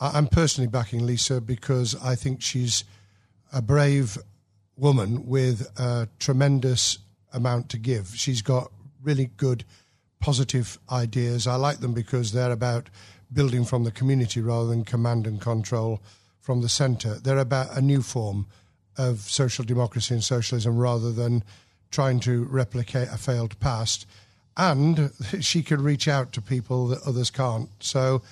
I'm 0.00 0.26
personally 0.26 0.68
backing 0.68 1.06
Lisa 1.06 1.40
because 1.40 1.94
I 2.02 2.14
think 2.14 2.42
she's 2.42 2.84
a 3.52 3.62
brave 3.62 4.18
woman 4.76 5.26
with 5.26 5.70
a 5.78 6.08
tremendous 6.18 6.98
amount 7.32 7.68
to 7.70 7.78
give. 7.78 8.12
She's 8.14 8.42
got 8.42 8.70
really 9.02 9.30
good, 9.36 9.64
positive 10.20 10.78
ideas. 10.90 11.46
I 11.46 11.54
like 11.54 11.78
them 11.78 11.94
because 11.94 12.32
they're 12.32 12.50
about 12.50 12.90
building 13.32 13.64
from 13.64 13.84
the 13.84 13.90
community 13.90 14.40
rather 14.40 14.68
than 14.68 14.84
command 14.84 15.26
and 15.26 15.40
control 15.40 16.02
from 16.40 16.60
the 16.60 16.68
centre. 16.68 17.14
They're 17.14 17.38
about 17.38 17.76
a 17.76 17.80
new 17.80 18.02
form 18.02 18.46
of 18.96 19.20
social 19.20 19.64
democracy 19.64 20.14
and 20.14 20.24
socialism 20.24 20.78
rather 20.78 21.12
than 21.12 21.42
trying 21.90 22.20
to 22.20 22.44
replicate 22.44 23.08
a 23.08 23.16
failed 23.16 23.58
past. 23.60 24.06
And 24.56 25.10
she 25.40 25.62
could 25.62 25.80
reach 25.80 26.08
out 26.08 26.32
to 26.32 26.42
people 26.42 26.88
that 26.88 27.02
others 27.06 27.30
can't. 27.30 27.68
So 27.80 28.22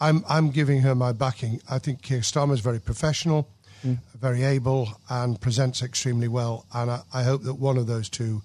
I'm, 0.00 0.24
I'm 0.28 0.50
giving 0.50 0.80
her 0.80 0.94
my 0.94 1.12
backing. 1.12 1.60
I 1.70 1.78
think 1.78 2.02
Keir 2.02 2.20
Starmer 2.20 2.54
is 2.54 2.60
very 2.60 2.80
professional, 2.80 3.48
mm. 3.84 3.98
very 4.18 4.42
able, 4.42 4.88
and 5.08 5.40
presents 5.40 5.82
extremely 5.82 6.28
well. 6.28 6.66
And 6.74 6.90
I, 6.90 7.02
I 7.12 7.22
hope 7.22 7.42
that 7.42 7.54
one 7.54 7.78
of 7.78 7.86
those 7.86 8.08
two 8.08 8.42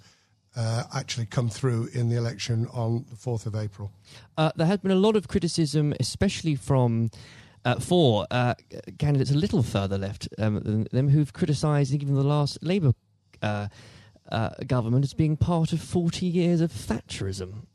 uh, 0.57 0.83
actually 0.93 1.27
come 1.27 1.49
through 1.49 1.89
in 1.93 2.09
the 2.09 2.15
election 2.15 2.67
on 2.73 3.05
the 3.09 3.15
4th 3.15 3.45
of 3.45 3.55
April. 3.55 3.91
Uh, 4.37 4.51
there 4.55 4.67
has 4.67 4.79
been 4.79 4.91
a 4.91 4.95
lot 4.95 5.15
of 5.15 5.27
criticism, 5.27 5.93
especially 5.99 6.55
from 6.55 7.11
uh, 7.65 7.79
for 7.79 8.25
uh, 8.31 8.55
candidates 8.97 9.31
a 9.31 9.35
little 9.35 9.63
further 9.63 9.97
left 9.97 10.27
um, 10.37 10.61
than 10.61 10.87
them 10.91 11.09
who've 11.09 11.33
criticised 11.33 11.93
even 11.93 12.15
the 12.15 12.23
last 12.23 12.61
Labour 12.63 12.93
uh, 13.41 13.67
uh, 14.31 14.49
government 14.65 15.05
as 15.05 15.13
being 15.13 15.37
part 15.37 15.73
of 15.73 15.81
40 15.81 16.25
years 16.25 16.61
of 16.61 16.71
Thatcherism. 16.71 17.65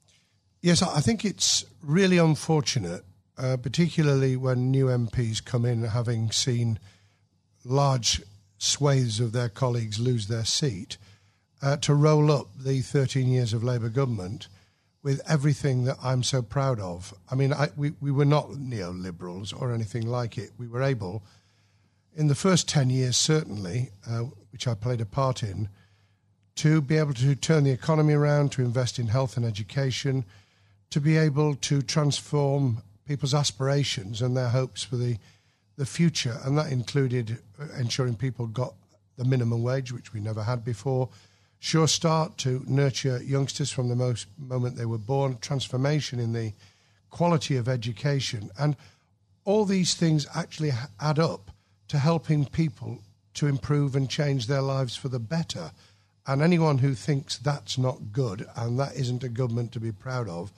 Yes, 0.61 0.83
I 0.83 1.01
think 1.01 1.25
it's 1.25 1.65
really 1.83 2.19
unfortunate 2.19 3.05
uh, 3.39 3.57
particularly 3.57 4.37
when 4.37 4.71
new 4.71 4.87
MPs 4.87 5.45
come 5.45 5.65
in 5.65 5.83
having 5.83 6.31
seen 6.31 6.79
large 7.65 8.23
swathes 8.59 9.21
of 9.21 9.33
their 9.33 9.49
colleagues 9.49 9.99
lose 9.99 10.29
their 10.29 10.45
seat, 10.45 10.99
uh, 11.62 11.77
to 11.79 11.95
roll 11.95 12.31
up 12.31 12.49
the 12.59 12.81
13 12.81 13.29
years 13.29 13.53
of 13.53 13.65
Labour 13.65 13.89
government 13.89 14.49
with 15.03 15.21
everything 15.29 15.85
that 15.85 15.97
I'm 16.03 16.23
so 16.23 16.43
proud 16.43 16.79
of. 16.79 17.13
I 17.31 17.35
mean, 17.35 17.53
I, 17.53 17.69
we, 17.77 17.93
we 18.01 18.13
were 18.13 18.25
not 18.25 18.51
neoliberals 18.51 19.53
or 19.59 19.73
anything 19.73 20.07
like 20.07 20.39
it. 20.39 20.51
We 20.59 20.69
were 20.69 20.83
able, 20.83 21.25
in 22.15 22.29
the 22.29 22.35
first 22.35 22.69
10 22.69 22.91
years, 22.91 23.17
certainly, 23.17 23.91
uh, 24.09 24.25
which 24.51 24.69
I 24.69 24.75
played 24.75 25.01
a 25.01 25.07
part 25.07 25.43
in, 25.43 25.69
to 26.57 26.81
be 26.81 26.99
able 26.99 27.15
to 27.15 27.35
turn 27.35 27.65
the 27.65 27.71
economy 27.71 28.15
around, 28.15 28.53
to 28.53 28.63
invest 28.63 28.99
in 28.99 29.09
health 29.09 29.37
and 29.37 29.45
education, 29.45 30.25
to 30.91 31.01
be 31.01 31.17
able 31.17 31.55
to 31.57 31.83
transform 31.83 32.83
people's 33.07 33.35
aspirations 33.35 34.23
and 34.23 34.37
their 34.37 34.51
hopes 34.51 34.85
for 34.85 34.97
the, 34.97 35.17
the 35.77 35.87
future. 35.87 36.39
And 36.45 36.57
that 36.59 36.71
included 36.71 37.39
uh, 37.59 37.65
ensuring 37.79 38.15
people 38.15 38.47
got 38.47 38.75
the 39.17 39.25
minimum 39.25 39.63
wage, 39.63 39.93
which 39.93 40.13
we 40.13 40.21
never 40.21 40.43
had 40.43 40.65
before. 40.65 41.09
Sure 41.64 41.87
Start 41.87 42.38
to 42.38 42.64
nurture 42.66 43.23
youngsters 43.23 43.71
from 43.71 43.88
the 43.88 43.95
most 43.95 44.26
moment 44.37 44.75
they 44.75 44.85
were 44.85 44.99
born, 44.99 45.38
transformation 45.40 46.19
in 46.19 46.33
the 46.33 46.54
quality 47.11 47.57
of 47.57 47.69
education. 47.69 48.50
And 48.59 48.75
all 49.45 49.64
these 49.64 49.95
things 49.95 50.26
actually 50.35 50.73
add 51.00 51.21
up 51.21 51.52
to 51.87 51.99
helping 51.99 52.47
people 52.47 52.99
to 53.35 53.47
improve 53.47 53.95
and 53.95 54.11
change 54.11 54.49
their 54.49 54.61
lives 54.61 54.97
for 54.97 55.09
the 55.09 55.21
better. 55.21 55.71
And 56.26 56.42
anyone 56.42 56.78
who 56.78 56.95
thinks 56.95 57.38
that's 57.38 57.78
not 57.78 58.11
good 58.11 58.45
and 58.57 58.76
that 58.81 58.97
isn't 58.97 59.23
a 59.23 59.28
government 59.28 59.71
to 59.73 59.81
be 59.81 59.92
proud 59.92 60.28
of 60.28 60.52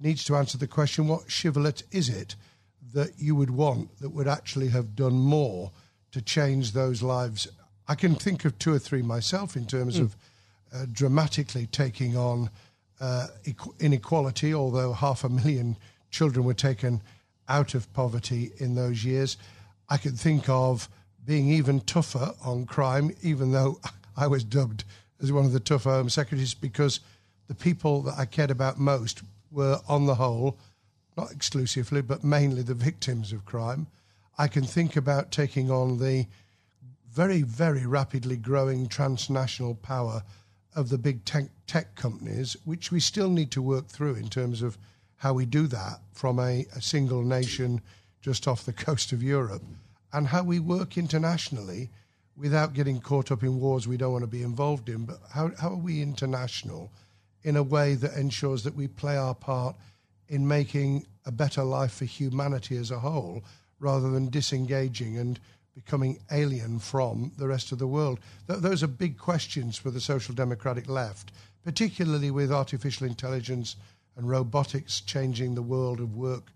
needs 0.00 0.24
to 0.24 0.34
answer 0.34 0.58
the 0.58 0.66
question 0.66 1.06
what 1.06 1.30
shibboleth 1.30 1.84
is 1.92 2.08
it 2.08 2.34
that 2.94 3.12
you 3.16 3.36
would 3.36 3.50
want 3.50 3.96
that 4.00 4.10
would 4.10 4.26
actually 4.26 4.70
have 4.70 4.96
done 4.96 5.20
more 5.20 5.70
to 6.10 6.20
change 6.20 6.72
those 6.72 7.00
lives? 7.00 7.46
I 7.86 7.94
can 7.94 8.16
think 8.16 8.44
of 8.44 8.58
two 8.58 8.74
or 8.74 8.80
three 8.80 9.02
myself 9.02 9.54
in 9.54 9.64
terms 9.64 10.00
mm. 10.00 10.02
of 10.02 10.16
uh, 10.72 10.86
dramatically 10.92 11.66
taking 11.66 12.16
on 12.16 12.50
uh, 13.00 13.28
inequality, 13.80 14.54
although 14.54 14.92
half 14.92 15.24
a 15.24 15.28
million 15.28 15.76
children 16.10 16.44
were 16.44 16.54
taken 16.54 17.02
out 17.48 17.74
of 17.74 17.92
poverty 17.92 18.52
in 18.58 18.74
those 18.74 19.04
years. 19.04 19.36
I 19.88 19.96
can 19.96 20.12
think 20.12 20.48
of 20.48 20.88
being 21.24 21.48
even 21.50 21.80
tougher 21.80 22.32
on 22.44 22.66
crime, 22.66 23.14
even 23.22 23.52
though 23.52 23.80
I 24.16 24.26
was 24.26 24.44
dubbed 24.44 24.84
as 25.22 25.32
one 25.32 25.44
of 25.44 25.52
the 25.52 25.60
tougher 25.60 25.90
Home 25.90 26.08
Secretaries, 26.08 26.54
because 26.54 27.00
the 27.48 27.54
people 27.54 28.02
that 28.02 28.18
I 28.18 28.24
cared 28.24 28.50
about 28.50 28.78
most 28.78 29.22
were, 29.50 29.80
on 29.88 30.06
the 30.06 30.14
whole, 30.14 30.58
not 31.16 31.32
exclusively, 31.32 32.02
but 32.02 32.22
mainly 32.22 32.62
the 32.62 32.74
victims 32.74 33.32
of 33.32 33.44
crime. 33.44 33.86
I 34.36 34.46
can 34.48 34.64
think 34.64 34.96
about 34.96 35.32
taking 35.32 35.70
on 35.70 35.98
the 35.98 36.26
very, 37.10 37.42
very 37.42 37.86
rapidly 37.86 38.36
growing 38.36 38.86
transnational 38.86 39.74
power 39.74 40.22
of 40.78 40.90
the 40.90 40.98
big 40.98 41.24
tech, 41.24 41.46
tech 41.66 41.96
companies, 41.96 42.56
which 42.64 42.92
we 42.92 43.00
still 43.00 43.30
need 43.30 43.50
to 43.50 43.60
work 43.60 43.88
through 43.88 44.14
in 44.14 44.28
terms 44.28 44.62
of 44.62 44.78
how 45.16 45.32
we 45.34 45.44
do 45.44 45.66
that 45.66 45.98
from 46.12 46.38
a, 46.38 46.64
a 46.76 46.80
single 46.80 47.22
nation 47.22 47.80
just 48.22 48.46
off 48.46 48.64
the 48.64 48.72
coast 48.86 49.10
of 49.12 49.22
Europe, 49.22 49.62
and 50.12 50.28
how 50.28 50.44
we 50.44 50.60
work 50.60 50.96
internationally 50.96 51.90
without 52.36 52.74
getting 52.74 53.00
caught 53.00 53.32
up 53.32 53.42
in 53.42 53.60
wars 53.60 53.88
we 53.88 53.96
don't 53.96 54.12
want 54.12 54.22
to 54.22 54.28
be 54.28 54.42
involved 54.42 54.88
in. 54.88 55.04
But 55.04 55.18
how, 55.34 55.50
how 55.60 55.70
are 55.70 55.76
we 55.76 56.00
international 56.00 56.92
in 57.42 57.56
a 57.56 57.62
way 57.62 57.94
that 57.94 58.14
ensures 58.14 58.62
that 58.62 58.76
we 58.76 58.86
play 58.86 59.16
our 59.16 59.34
part 59.34 59.74
in 60.28 60.46
making 60.46 61.06
a 61.26 61.32
better 61.32 61.64
life 61.64 61.94
for 61.94 62.04
humanity 62.04 62.76
as 62.76 62.92
a 62.92 63.00
whole 63.00 63.42
rather 63.80 64.10
than 64.10 64.30
disengaging 64.30 65.18
and 65.18 65.40
becoming 65.84 66.18
alien 66.32 66.80
from 66.80 67.30
the 67.38 67.46
rest 67.46 67.70
of 67.70 67.78
the 67.78 67.86
world? 67.86 68.18
Th- 68.48 68.58
those 68.58 68.82
are 68.82 68.88
big 68.88 69.16
questions 69.16 69.76
for 69.76 69.90
the 69.90 70.00
social 70.00 70.34
democratic 70.34 70.88
left, 70.88 71.30
particularly 71.64 72.30
with 72.30 72.50
artificial 72.50 73.06
intelligence 73.06 73.76
and 74.16 74.28
robotics 74.28 75.00
changing 75.00 75.54
the 75.54 75.62
world 75.62 76.00
of 76.00 76.16
work 76.16 76.50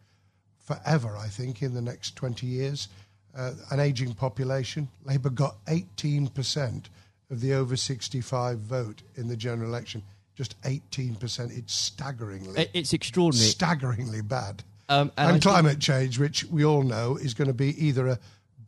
forever, 0.59 1.17
I 1.17 1.29
think, 1.29 1.63
in 1.63 1.75
the 1.75 1.81
next 1.81 2.17
20 2.17 2.47
years. 2.47 2.89
Uh, 3.35 3.53
an 3.71 3.79
aging 3.81 4.15
population. 4.15 4.89
Labour 5.05 5.31
got 5.31 5.65
18% 5.67 6.87
of 7.31 7.41
the 7.41 7.55
over 7.55 7.77
65 7.77 8.59
vote 8.59 9.03
in 9.15 9.29
the 9.29 9.37
general 9.37 9.69
election. 9.69 10.03
Just 10.35 10.61
18%. 10.63 11.57
It's 11.57 11.73
staggeringly. 11.73 12.69
It's 12.75 12.93
extraordinary. 12.93 13.49
Staggeringly 13.49 14.21
bad. 14.23 14.65
Um, 14.89 15.13
and, 15.17 15.35
and 15.35 15.43
climate 15.43 15.73
think... 15.73 15.83
change, 15.83 16.19
which 16.19 16.45
we 16.45 16.65
all 16.65 16.83
know 16.83 17.17
is 17.17 17.33
going 17.33 17.49
to 17.49 17.55
be 17.55 17.87
either 17.87 18.09
a 18.09 18.19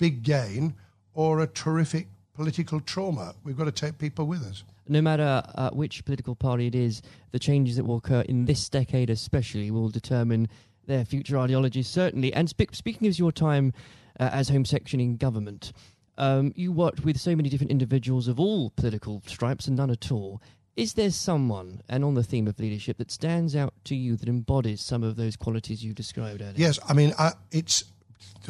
big 0.04 0.22
gain 0.22 0.74
or 1.14 1.40
a 1.40 1.46
terrific 1.46 2.06
political 2.34 2.78
trauma. 2.78 3.34
We've 3.42 3.56
got 3.56 3.64
to 3.64 3.72
take 3.72 3.96
people 3.96 4.26
with 4.26 4.42
us. 4.42 4.62
No 4.86 5.00
matter 5.00 5.42
uh, 5.54 5.70
which 5.70 6.04
political 6.04 6.34
party 6.34 6.66
it 6.66 6.74
is, 6.74 7.00
the 7.30 7.38
changes 7.38 7.76
that 7.76 7.84
will 7.84 7.96
occur 7.96 8.20
in 8.28 8.44
this 8.44 8.68
decade, 8.68 9.08
especially, 9.08 9.70
will 9.70 9.88
determine 9.88 10.46
their 10.86 11.06
future 11.06 11.38
ideologies, 11.38 11.88
certainly. 11.88 12.34
And 12.34 12.50
spe- 12.50 12.74
speaking 12.74 13.08
of 13.08 13.18
your 13.18 13.32
time 13.32 13.72
uh, 14.20 14.28
as 14.30 14.50
Home 14.50 14.66
Secretary 14.66 15.02
in 15.02 15.16
government, 15.16 15.72
um, 16.18 16.52
you 16.54 16.70
worked 16.70 17.02
with 17.02 17.18
so 17.18 17.34
many 17.34 17.48
different 17.48 17.70
individuals 17.70 18.28
of 18.28 18.38
all 18.38 18.72
political 18.76 19.22
stripes 19.24 19.66
and 19.66 19.78
none 19.78 19.90
at 19.90 20.12
all. 20.12 20.42
Is 20.76 20.92
there 20.94 21.12
someone, 21.12 21.80
and 21.88 22.04
on 22.04 22.12
the 22.12 22.22
theme 22.22 22.46
of 22.46 22.60
leadership, 22.60 22.98
that 22.98 23.10
stands 23.10 23.56
out 23.56 23.72
to 23.84 23.94
you 23.94 24.16
that 24.16 24.28
embodies 24.28 24.82
some 24.82 25.02
of 25.02 25.16
those 25.16 25.34
qualities 25.34 25.82
you 25.82 25.94
described 25.94 26.42
earlier? 26.42 26.52
Yes, 26.56 26.78
I 26.86 26.92
mean, 26.92 27.14
I, 27.18 27.32
it's 27.50 27.84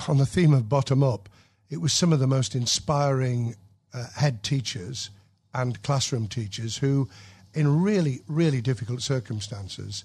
on 0.09 0.19
the 0.19 0.27
theme 0.27 0.53
of 0.53 0.69
bottom 0.69 1.05
up, 1.05 1.29
it 1.75 1.81
was 1.81 1.93
some 1.93 2.13
of 2.13 2.21
the 2.21 2.27
most 2.29 2.55
inspiring 2.55 3.57
uh, 3.93 4.07
head 4.15 4.45
teachers 4.45 5.11
and 5.55 5.83
classroom 5.83 6.29
teachers 6.29 6.77
who, 6.77 7.09
in 7.53 7.83
really, 7.83 8.21
really 8.29 8.61
difficult 8.61 9.03
circumstances, 9.03 10.05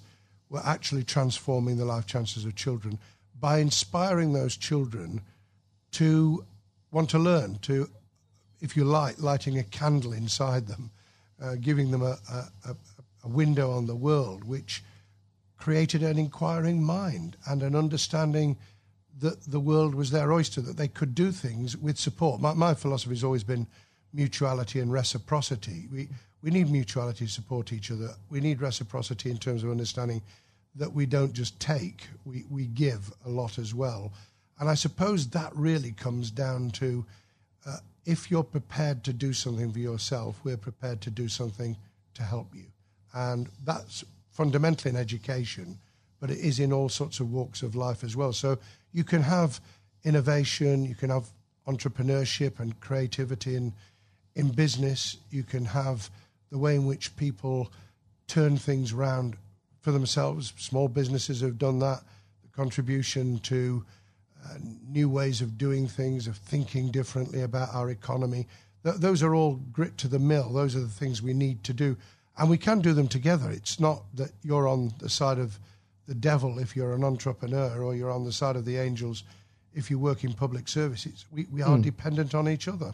were 0.49 0.65
actually 0.65 1.03
transforming 1.03 1.77
the 1.77 1.85
life 1.85 2.07
chances 2.07 2.43
of 2.43 2.55
children 2.55 2.97
by 3.39 3.59
inspiring 3.59 4.33
those 4.33 4.57
children 4.57 5.21
to 5.91 6.43
want 6.89 7.07
to 7.07 7.19
learn, 7.19 7.59
to, 7.59 7.87
if 8.61 8.75
you 8.75 8.83
like, 8.83 9.21
lighting 9.21 9.59
a 9.59 9.63
candle 9.63 10.13
inside 10.13 10.65
them, 10.65 10.89
uh, 11.39 11.53
giving 11.61 11.91
them 11.91 12.01
a, 12.01 12.17
a, 12.65 12.75
a 13.23 13.27
window 13.27 13.69
on 13.69 13.85
the 13.85 13.95
world, 13.95 14.43
which 14.43 14.83
created 15.59 16.01
an 16.01 16.17
inquiring 16.17 16.81
mind 16.81 17.37
and 17.47 17.61
an 17.61 17.75
understanding 17.75 18.57
that 19.19 19.43
the 19.43 19.59
world 19.59 19.95
was 19.95 20.11
their 20.11 20.31
oyster, 20.31 20.61
that 20.61 20.77
they 20.77 20.87
could 20.87 21.13
do 21.13 21.31
things 21.31 21.75
with 21.77 21.97
support. 21.97 22.41
My, 22.41 22.53
my 22.53 22.73
philosophy 22.73 23.15
has 23.15 23.23
always 23.23 23.43
been 23.43 23.67
mutuality 24.13 24.79
and 24.79 24.91
reciprocity. 24.91 25.87
We, 25.91 26.09
we 26.41 26.51
need 26.51 26.69
mutuality 26.69 27.25
to 27.25 27.31
support 27.31 27.73
each 27.73 27.91
other. 27.91 28.11
We 28.29 28.39
need 28.39 28.61
reciprocity 28.61 29.29
in 29.29 29.37
terms 29.37 29.63
of 29.63 29.71
understanding 29.71 30.21
that 30.75 30.93
we 30.93 31.05
don't 31.05 31.33
just 31.33 31.59
take, 31.59 32.07
we, 32.25 32.45
we 32.49 32.65
give 32.67 33.11
a 33.25 33.29
lot 33.29 33.59
as 33.59 33.73
well. 33.73 34.13
And 34.59 34.69
I 34.69 34.75
suppose 34.75 35.27
that 35.27 35.51
really 35.55 35.91
comes 35.91 36.31
down 36.31 36.71
to 36.71 37.05
uh, 37.65 37.77
if 38.05 38.31
you're 38.31 38.43
prepared 38.43 39.03
to 39.03 39.13
do 39.13 39.33
something 39.33 39.71
for 39.71 39.79
yourself, 39.79 40.39
we're 40.43 40.57
prepared 40.57 41.01
to 41.01 41.09
do 41.09 41.27
something 41.27 41.75
to 42.13 42.23
help 42.23 42.55
you. 42.55 42.65
And 43.13 43.49
that's 43.65 44.03
fundamentally 44.31 44.91
in 44.91 44.97
education, 44.97 45.77
but 46.19 46.29
it 46.29 46.39
is 46.39 46.59
in 46.59 46.71
all 46.71 46.89
sorts 46.89 47.19
of 47.19 47.31
walks 47.31 47.61
of 47.61 47.75
life 47.75 48.03
as 48.03 48.15
well. 48.15 48.31
So 48.31 48.57
you 48.91 49.03
can 49.03 49.21
have 49.21 49.61
innovation, 50.03 50.85
you 50.85 50.95
can 50.95 51.09
have 51.09 51.27
entrepreneurship 51.67 52.59
and 52.59 52.79
creativity 52.79 53.55
in, 53.55 53.73
in 54.35 54.49
business, 54.49 55.17
you 55.29 55.43
can 55.43 55.65
have 55.65 56.09
the 56.51 56.57
way 56.57 56.75
in 56.75 56.85
which 56.85 57.15
people 57.15 57.71
turn 58.27 58.57
things 58.57 58.91
around 58.93 59.37
for 59.81 59.91
themselves. 59.91 60.53
Small 60.57 60.87
businesses 60.87 61.41
have 61.41 61.57
done 61.57 61.79
that. 61.79 62.01
The 62.43 62.49
contribution 62.49 63.39
to 63.39 63.85
uh, 64.45 64.55
new 64.87 65.09
ways 65.09 65.41
of 65.41 65.57
doing 65.57 65.87
things, 65.87 66.27
of 66.27 66.37
thinking 66.37 66.91
differently 66.91 67.41
about 67.41 67.73
our 67.73 67.89
economy. 67.89 68.47
Th- 68.83 68.95
those 68.95 69.21
are 69.21 69.35
all 69.35 69.55
grit 69.71 69.97
to 69.99 70.07
the 70.07 70.19
mill. 70.19 70.51
Those 70.53 70.75
are 70.75 70.81
the 70.81 70.87
things 70.87 71.21
we 71.21 71.33
need 71.33 71.63
to 71.65 71.73
do. 71.73 71.97
And 72.37 72.49
we 72.49 72.57
can 72.57 72.79
do 72.79 72.93
them 72.93 73.07
together. 73.07 73.51
It's 73.51 73.79
not 73.79 74.03
that 74.15 74.31
you're 74.43 74.67
on 74.67 74.93
the 74.99 75.09
side 75.09 75.37
of 75.37 75.59
the 76.09 76.15
devil 76.15 76.57
if 76.57 76.75
you're 76.75 76.93
an 76.93 77.03
entrepreneur 77.03 77.81
or 77.81 77.95
you're 77.95 78.11
on 78.11 78.25
the 78.25 78.31
side 78.31 78.55
of 78.55 78.65
the 78.65 78.77
angels 78.77 79.23
if 79.73 79.89
you 79.91 79.99
work 79.99 80.23
in 80.23 80.33
public 80.33 80.67
services. 80.67 81.25
We, 81.31 81.45
we 81.51 81.61
are 81.61 81.77
mm. 81.77 81.83
dependent 81.83 82.33
on 82.33 82.49
each 82.49 82.67
other. 82.67 82.93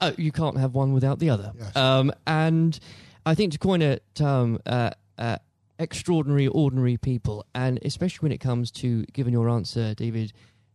Uh, 0.00 0.12
you 0.18 0.32
can't 0.32 0.58
have 0.58 0.74
one 0.74 0.92
without 0.92 1.20
the 1.20 1.30
other. 1.30 1.52
Yes. 1.56 1.76
Um, 1.76 2.12
and 2.26 2.78
I 3.24 3.36
think 3.36 3.52
to 3.52 3.58
coin 3.58 3.82
a 3.82 4.00
term, 4.14 4.58
uh, 4.66 4.90
uh, 5.16 5.36
extraordinary, 5.78 6.48
ordinary 6.48 6.96
people, 6.96 7.46
and 7.54 7.78
especially 7.82 8.24
when 8.24 8.32
it 8.32 8.38
comes 8.38 8.72
to, 8.72 9.04
given 9.06 9.32
your 9.32 9.48
answer, 9.48 9.94
David, 9.94 10.32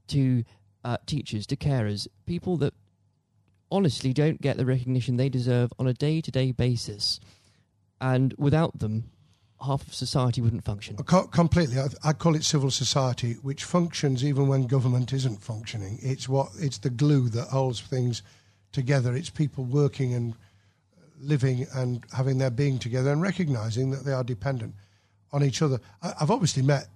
to 0.07 0.45
uh, 0.85 0.97
teachers, 1.05 1.45
to 1.47 1.57
carers, 1.57 2.07
people 2.25 2.55
that 2.57 2.73
honestly 3.69 4.13
don't 4.13 4.39
get 4.39 4.55
the 4.55 4.65
recognition 4.65 5.17
they 5.17 5.27
deserve 5.27 5.73
on 5.77 5.88
a 5.88 5.93
day 5.93 6.21
to 6.21 6.31
day 6.31 6.53
basis. 6.53 7.19
And 7.99 8.33
without 8.38 8.79
them, 8.79 9.11
half 9.62 9.88
of 9.88 9.94
society 9.94 10.41
wouldn't 10.41 10.65
function. 10.65 10.98
Co- 10.98 11.28
completely. 11.28 11.80
I, 11.80 11.88
I, 12.04 12.13
call 12.13 12.36
it 12.36 12.44
civil 12.44 12.72
society, 12.72 13.34
which 13.41 13.63
functions 13.63 14.24
even 14.24 14.48
when 14.48 14.68
government 14.68 15.13
isn't 15.13 15.41
functioning. 15.41 16.00
It's 16.02 16.28
what 16.28 16.50
it's 16.60 16.78
the 16.78 16.89
glue 16.89 17.30
that 17.30 17.48
holds 17.48 17.82
things 17.82 18.22
together. 18.72 19.15
It's 19.15 19.30
people 19.30 19.63
working 19.63 20.13
and 20.13 20.36
living 21.20 21.65
and 21.74 22.04
having 22.13 22.38
their 22.38 22.52
being 22.52 22.80
together 22.80 23.12
and 23.12 23.22
recognizing 23.22 23.91
that 23.91 24.04
they 24.06 24.12
are 24.12 24.24
dependent 24.24 24.76
on 25.32 25.44
each 25.44 25.62
other. 25.62 25.80
I, 26.02 26.13
I've 26.22 26.32
obviously 26.32 26.63
met 26.63 26.88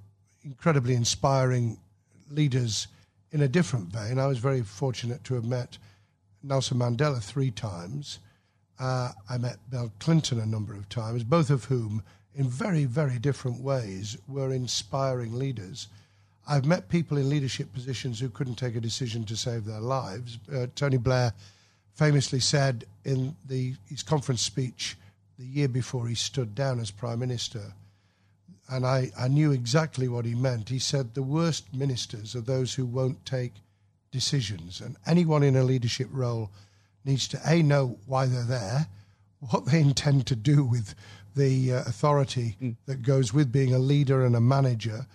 incredibly 0.44 0.96
inspiring 0.96 1.80
leaders 2.30 2.88
in 3.32 3.42
a 3.42 3.48
different 3.48 3.88
vein. 3.88 4.20
I 4.20 4.28
was 4.28 4.40
very 4.40 4.62
fortunate 4.62 5.24
to 5.26 5.36
have 5.36 5.46
met 5.46 5.78
Nelson 6.44 6.80
Mandela 6.80 7.22
three 7.22 7.52
times. 7.52 8.20
Uh, 8.80 9.12
I 9.30 9.38
met 9.38 9.58
Bill 9.70 9.92
Clinton 10.00 10.40
a 10.40 10.46
number 10.46 10.74
of 10.74 10.88
times, 10.90 11.24
both 11.24 11.50
of 11.50 11.66
whom 11.66 12.02
in 12.36 12.48
very, 12.48 12.86
very 12.86 13.20
different 13.20 13.62
ways 13.62 14.18
were 14.28 14.54
inspiring 14.54 15.34
leaders. 15.38 15.88
I've 16.48 16.66
met 16.66 16.90
people 16.90 17.18
in 17.18 17.30
leadership 17.30 17.74
positions 17.74 18.20
who 18.20 18.30
couldn't 18.30 18.56
take 18.56 18.76
a 18.76 18.82
decision 18.82 19.24
to 19.26 19.38
save 19.38 19.66
their 19.66 19.82
lives. 19.82 20.40
Uh, 20.52 20.68
Tony 20.76 20.98
Blair 20.98 21.34
famously 21.94 22.40
said 22.40 22.86
in 23.04 23.36
the, 23.48 23.76
his 23.88 24.04
conference 24.04 24.42
speech 24.42 24.98
the 25.38 25.46
year 25.46 25.68
before 25.68 26.08
he 26.08 26.16
stood 26.16 26.56
down 26.56 26.80
as 26.80 26.92
Prime 26.92 27.20
Minister, 27.20 27.74
and 28.70 28.86
I, 28.86 29.12
I 29.18 29.28
knew 29.28 29.52
exactly 29.52 30.08
what 30.08 30.26
he 30.26 30.36
meant. 30.36 30.70
He 30.70 30.80
said, 30.80 31.14
The 31.14 31.24
worst 31.24 31.74
ministers 31.74 32.36
are 32.36 32.42
those 32.42 32.74
who 32.74 32.86
won't 32.86 33.26
take 33.26 33.54
decisions, 34.12 34.80
and 34.80 34.96
anyone 35.06 35.44
in 35.44 35.56
a 35.56 35.64
leadership 35.64 36.08
role 36.12 36.52
needs 37.06 37.28
to 37.30 37.42
A, 37.46 37.64
know 37.64 37.98
why 38.06 38.26
they're 38.26 38.44
there, 38.44 38.88
what 39.40 39.66
they 39.66 39.80
intend 39.80 40.28
to 40.28 40.36
do 40.36 40.64
with 40.64 40.96
the 41.36 41.74
uh, 41.74 41.80
authority 41.82 42.58
mm. 42.62 42.76
that 42.86 43.02
goes 43.02 43.34
with 43.34 43.52
being 43.52 43.74
a 43.74 43.80
leader 43.80 44.26
and 44.26 44.36
a 44.36 44.42
manager, 44.42 45.08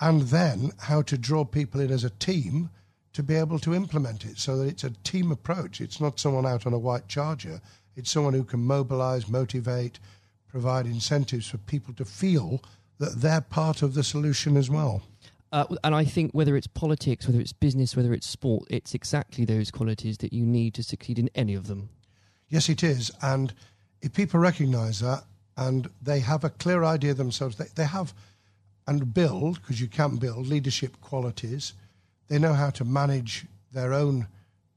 and 0.00 0.22
then 0.22 0.72
how 0.80 1.02
to 1.02 1.16
draw 1.16 1.44
people 1.44 1.80
in 1.80 1.90
as 1.90 2.04
a 2.04 2.10
team 2.10 2.70
to 3.12 3.22
be 3.22 3.34
able 3.34 3.58
to 3.58 3.74
implement 3.74 4.24
it 4.24 4.38
so 4.38 4.56
that 4.56 4.68
it's 4.68 4.84
a 4.84 4.90
team 5.04 5.30
approach. 5.30 5.80
It's 5.80 6.00
not 6.00 6.18
someone 6.18 6.46
out 6.46 6.66
on 6.66 6.72
a 6.72 6.78
white 6.78 7.08
charger, 7.08 7.60
it's 7.96 8.10
someone 8.10 8.32
who 8.32 8.44
can 8.44 8.60
mobilize, 8.60 9.28
motivate, 9.28 9.98
provide 10.48 10.86
incentives 10.86 11.46
for 11.46 11.58
people 11.58 11.94
to 11.94 12.04
feel 12.04 12.62
that 12.98 13.20
they're 13.20 13.40
part 13.40 13.82
of 13.82 13.94
the 13.94 14.02
solution 14.02 14.56
as 14.56 14.70
well. 14.70 15.02
Uh, 15.50 15.66
and 15.84 15.94
I 15.94 16.04
think 16.04 16.32
whether 16.32 16.56
it's 16.56 16.66
politics, 16.66 17.26
whether 17.26 17.40
it's 17.40 17.52
business, 17.52 17.94
whether 17.94 18.14
it's 18.14 18.26
sport, 18.26 18.64
it's 18.70 18.94
exactly 18.94 19.44
those 19.44 19.70
qualities 19.70 20.18
that 20.18 20.32
you 20.32 20.46
need 20.46 20.72
to 20.74 20.82
succeed 20.82 21.18
in 21.18 21.28
any 21.34 21.54
of 21.54 21.66
them. 21.66 21.90
Yes, 22.52 22.68
it 22.68 22.84
is. 22.84 23.10
And 23.22 23.52
if 24.02 24.12
people 24.12 24.38
recognize 24.38 25.00
that, 25.00 25.24
and 25.56 25.88
they 26.00 26.20
have 26.20 26.44
a 26.44 26.50
clear 26.50 26.84
idea 26.84 27.14
themselves. 27.14 27.56
They, 27.56 27.66
they 27.74 27.84
have 27.84 28.12
and 28.86 29.14
build, 29.14 29.60
because 29.60 29.80
you 29.80 29.86
can 29.86 30.16
build 30.16 30.46
leadership 30.46 31.00
qualities. 31.00 31.72
They 32.28 32.38
know 32.38 32.52
how 32.52 32.70
to 32.70 32.84
manage 32.84 33.46
their 33.72 33.92
own 33.92 34.26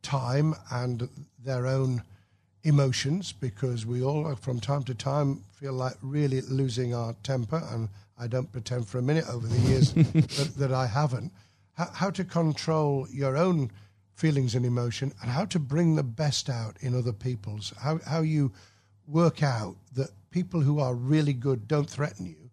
time 0.03 0.55
and 0.71 1.09
their 1.43 1.65
own 1.65 2.03
emotions 2.63 3.31
because 3.33 3.85
we 3.85 4.03
all, 4.03 4.35
from 4.35 4.59
time 4.59 4.83
to 4.83 4.93
time, 4.93 5.41
feel 5.53 5.73
like 5.73 5.95
really 6.01 6.41
losing 6.41 6.93
our 6.93 7.13
temper. 7.23 7.61
And 7.71 7.89
I 8.17 8.27
don't 8.27 8.51
pretend 8.51 8.88
for 8.88 8.99
a 8.99 9.01
minute 9.01 9.25
over 9.29 9.47
the 9.47 9.59
years 9.67 9.93
that, 9.93 10.53
that, 10.57 10.71
I 10.71 10.85
haven't. 10.85 11.31
How, 11.73 11.89
how 11.93 12.09
to 12.11 12.23
control 12.23 13.07
your 13.11 13.35
own 13.35 13.71
feelings 14.15 14.56
and 14.56 14.65
emotion 14.65 15.13
and 15.21 15.30
how 15.30 15.45
to 15.45 15.60
bring 15.60 15.95
the 15.95 16.04
best 16.04 16.49
out 16.49 16.78
in 16.80 16.95
other 16.95 17.13
people's. 17.13 17.73
How, 17.80 17.99
how 18.06 18.21
you 18.21 18.51
work 19.08 19.43
out 19.43 19.75
that 19.93 20.10
people 20.32 20.62
who 20.62 20.80
are 20.80 20.95
really 20.95 21.34
good 21.34 21.67
don't 21.67 21.89
threaten 21.89 22.25
you, 22.25 22.49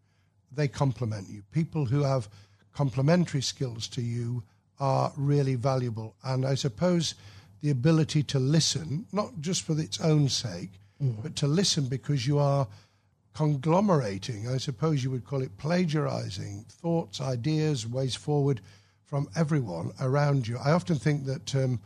they 0.51 0.69
complement 0.69 1.29
you. 1.31 1.43
People 1.53 1.87
who 1.87 2.03
have 2.03 2.29
complementary 2.75 3.43
skills 3.43 3.87
to 3.89 4.03
you 4.03 4.43
are 4.81 5.13
really 5.17 5.55
valuable. 5.55 6.15
And 6.25 6.45
I 6.45 6.57
suppose 6.57 7.15
the 7.61 7.71
ability 7.71 8.25
to 8.25 8.41
listen, 8.41 9.07
not 9.13 9.41
just 9.41 9.63
for 9.63 9.79
its 9.79 10.01
own 10.01 10.29
sake, 10.29 10.71
mm. 11.01 11.23
but 11.23 11.37
to 11.37 11.47
listen 11.47 11.87
because 11.87 12.27
you 12.27 12.39
are 12.39 12.67
conglomerating, 13.35 14.49
I 14.49 14.59
suppose 14.59 15.05
you 15.05 15.11
would 15.11 15.25
call 15.25 15.43
it 15.43 15.57
plagiarizing 15.59 16.67
thoughts, 16.69 17.21
ideas, 17.21 17.87
ways 17.87 18.17
forward 18.17 18.61
from 19.13 19.29
everyone 19.37 19.93
around 20.01 20.49
you. 20.49 20.57
I 20.57 20.73
often 20.73 20.97
think 20.97 21.27
that 21.27 21.55
um, 21.55 21.81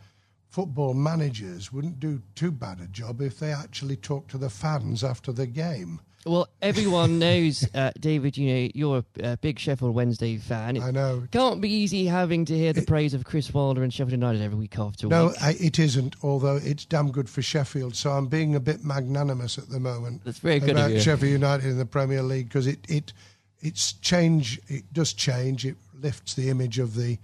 football 0.47 0.93
managers 0.93 1.73
wouldn't 1.73 1.99
do 1.99 2.21
too 2.35 2.53
bad 2.53 2.79
a 2.79 2.87
job 2.87 3.19
if 3.19 3.37
they 3.37 3.51
actually 3.51 3.97
talked 3.97 4.31
to 4.31 4.37
the 4.37 4.49
fans 4.49 5.03
after 5.03 5.33
the 5.33 5.45
game. 5.45 5.99
Well, 6.25 6.47
everyone 6.61 7.19
knows, 7.27 7.67
uh, 7.75 7.91
David. 7.99 8.37
You 8.37 8.53
know 8.53 8.69
you're 8.73 9.03
a, 9.21 9.35
big 9.35 9.59
Sheffield 9.59 9.93
Wednesday 9.93 10.37
fan. 10.37 10.77
It 10.77 10.83
I 10.83 10.91
know. 10.91 11.27
Can't 11.29 11.59
be 11.59 11.69
easy 11.69 12.05
having 12.05 12.45
to 12.45 12.57
hear 12.57 12.71
the 12.71 12.83
it, 12.83 12.87
praise 12.87 13.13
of 13.13 13.25
Chris 13.25 13.53
Wilder 13.53 13.83
and 13.83 13.93
Sheffield 13.93 14.13
United 14.13 14.41
every 14.41 14.57
week 14.57 14.79
after 14.79 15.07
no, 15.07 15.27
week. 15.27 15.41
No, 15.41 15.49
it 15.49 15.79
isn't. 15.79 16.15
Although 16.23 16.61
it's 16.63 16.85
damn 16.85 17.11
good 17.11 17.29
for 17.29 17.41
Sheffield, 17.41 17.93
so 17.97 18.11
I'm 18.11 18.27
being 18.27 18.55
a 18.55 18.61
bit 18.61 18.85
magnanimous 18.85 19.57
at 19.57 19.67
the 19.67 19.81
moment. 19.81 20.23
That's 20.23 20.39
very 20.39 20.61
good 20.61 20.71
about 20.71 20.91
of 20.91 20.95
you. 20.95 21.01
Sheffield 21.01 21.33
United 21.33 21.65
in 21.65 21.77
the 21.77 21.85
Premier 21.85 22.23
League 22.23 22.47
because 22.47 22.67
it 22.67 22.79
it 22.87 23.11
it's 23.59 23.93
change. 23.93 24.61
It 24.69 24.93
does 24.93 25.11
change. 25.11 25.65
It 25.65 25.75
lifts 26.01 26.33
the 26.33 26.49
image 26.49 26.79
of 26.79 26.95
the 26.95 27.17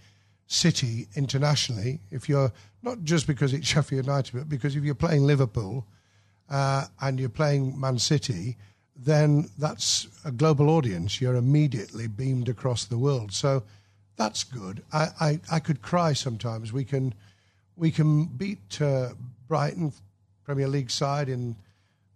city 0.47 1.07
internationally. 1.15 1.99
If 2.11 2.29
you're 2.29 2.51
not 2.81 3.03
just 3.03 3.27
because 3.27 3.53
it's 3.53 3.67
Sheffield 3.73 4.05
United, 4.05 4.33
but 4.33 4.49
because 4.49 4.75
if 4.75 4.83
you're 4.83 4.95
playing 4.95 5.23
Liverpool 5.23 5.85
uh, 6.49 6.85
and 7.01 7.19
you're 7.19 7.29
playing 7.29 7.79
Man 7.79 7.97
City, 7.97 8.57
then 8.95 9.49
that's 9.57 10.07
a 10.23 10.31
global 10.31 10.69
audience. 10.69 11.19
You're 11.19 11.35
immediately 11.35 12.07
beamed 12.07 12.49
across 12.49 12.85
the 12.85 12.97
world. 12.97 13.31
So 13.31 13.63
that's 14.15 14.43
good. 14.43 14.83
I, 14.93 15.07
I, 15.19 15.39
I 15.51 15.59
could 15.59 15.81
cry 15.81 16.13
sometimes. 16.13 16.71
We 16.71 16.85
can 16.85 17.13
we 17.75 17.89
can 17.89 18.25
beat 18.25 18.79
uh, 18.79 19.09
Brighton 19.47 19.93
Premier 20.43 20.67
League 20.67 20.91
side 20.91 21.27
in 21.27 21.55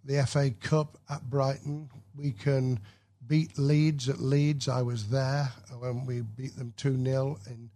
the 0.05 0.23
FA 0.27 0.51
Cup 0.51 0.97
at 1.09 1.27
Brighton. 1.29 1.89
We 2.15 2.31
can 2.31 2.79
beat 3.27 3.57
Leeds 3.57 4.09
at 4.09 4.19
Leeds. 4.19 4.67
I 4.67 4.81
was 4.81 5.09
there 5.09 5.51
when 5.79 6.05
we 6.05 6.21
beat 6.21 6.55
them 6.57 6.73
2 6.77 7.03
0 7.03 7.39
in 7.47 7.69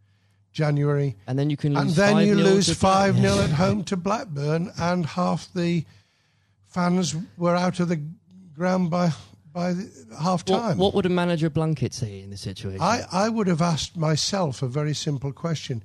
January. 0.51 1.15
And 1.27 1.37
then 1.37 1.49
you 1.49 1.57
can 1.57 1.73
lose 1.73 1.83
And 1.83 1.91
then 1.91 2.27
you 2.27 2.35
lose 2.35 2.73
5 2.73 3.19
0 3.19 3.39
at 3.39 3.49
home 3.63 3.83
to 3.85 3.97
Blackburn, 3.97 4.71
and 4.77 5.05
half 5.05 5.51
the 5.53 5.85
fans 6.67 7.15
were 7.37 7.55
out 7.55 7.79
of 7.79 7.89
the 7.89 8.01
ground 8.55 8.89
by 8.89 9.11
by 9.53 9.75
half 10.21 10.45
time. 10.45 10.77
What, 10.77 10.77
what, 10.77 10.93
would 10.95 11.05
a 11.05 11.09
manager 11.09 11.49
Blunkett 11.49 11.93
say 11.93 12.21
in 12.21 12.29
this 12.29 12.41
situation? 12.41 12.81
I, 12.81 13.03
I 13.11 13.29
would 13.29 13.47
have 13.47 13.61
asked 13.61 13.97
myself 13.97 14.61
a 14.61 14.67
very 14.67 14.93
simple 14.93 15.33
question. 15.33 15.83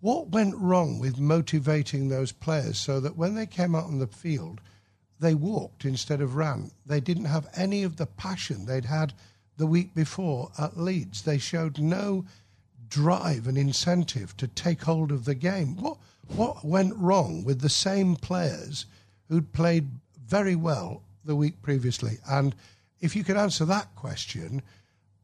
What 0.00 0.28
went 0.28 0.54
wrong 0.56 0.98
with 0.98 1.18
motivating 1.18 2.08
those 2.08 2.32
players 2.32 2.78
so 2.78 3.00
that 3.00 3.16
when 3.16 3.34
they 3.34 3.46
came 3.46 3.74
out 3.74 3.84
on 3.84 3.98
the 3.98 4.06
field, 4.06 4.60
they 5.18 5.34
walked 5.34 5.84
instead 5.84 6.20
of 6.20 6.36
ran? 6.36 6.70
They 6.84 7.00
didn't 7.00 7.26
have 7.26 7.48
any 7.54 7.82
of 7.82 7.96
the 7.96 8.06
passion 8.06 8.66
they'd 8.66 8.84
had 8.84 9.14
the 9.56 9.66
week 9.66 9.94
before 9.94 10.50
at 10.58 10.76
Leeds. 10.76 11.22
They 11.22 11.38
showed 11.38 11.78
no 11.78 12.24
drive 12.88 13.46
and 13.46 13.58
incentive 13.58 14.36
to 14.36 14.46
take 14.46 14.82
hold 14.82 15.10
of 15.10 15.24
the 15.24 15.34
game. 15.34 15.76
What 15.76 15.98
what 16.28 16.64
went 16.64 16.96
wrong 16.96 17.44
with 17.44 17.60
the 17.60 17.68
same 17.68 18.16
players 18.16 18.86
who'd 19.28 19.52
played 19.52 19.88
very 20.26 20.56
well 20.56 21.02
the 21.24 21.36
week 21.36 21.62
previously? 21.62 22.18
And 22.28 22.54
if 23.00 23.14
you 23.14 23.24
could 23.24 23.36
answer 23.36 23.64
that 23.64 23.94
question, 23.94 24.62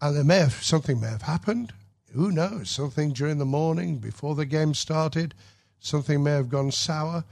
and 0.01 0.17
there 0.17 0.25
may 0.25 0.39
have 0.39 0.63
something 0.63 1.01
may 1.01 1.09
have 1.09 1.23
happened. 1.23 1.73
Who 2.13 2.31
knows? 2.31 2.71
Something 2.71 3.13
during 3.13 3.39
the 3.39 3.45
morning 3.45 3.99
before 3.99 4.35
the 4.35 4.45
game 4.45 4.75
started, 4.75 5.35
something 5.81 6.23
may 6.23 6.33
have 6.33 6.51
gone 6.51 6.71
sour 6.71 7.25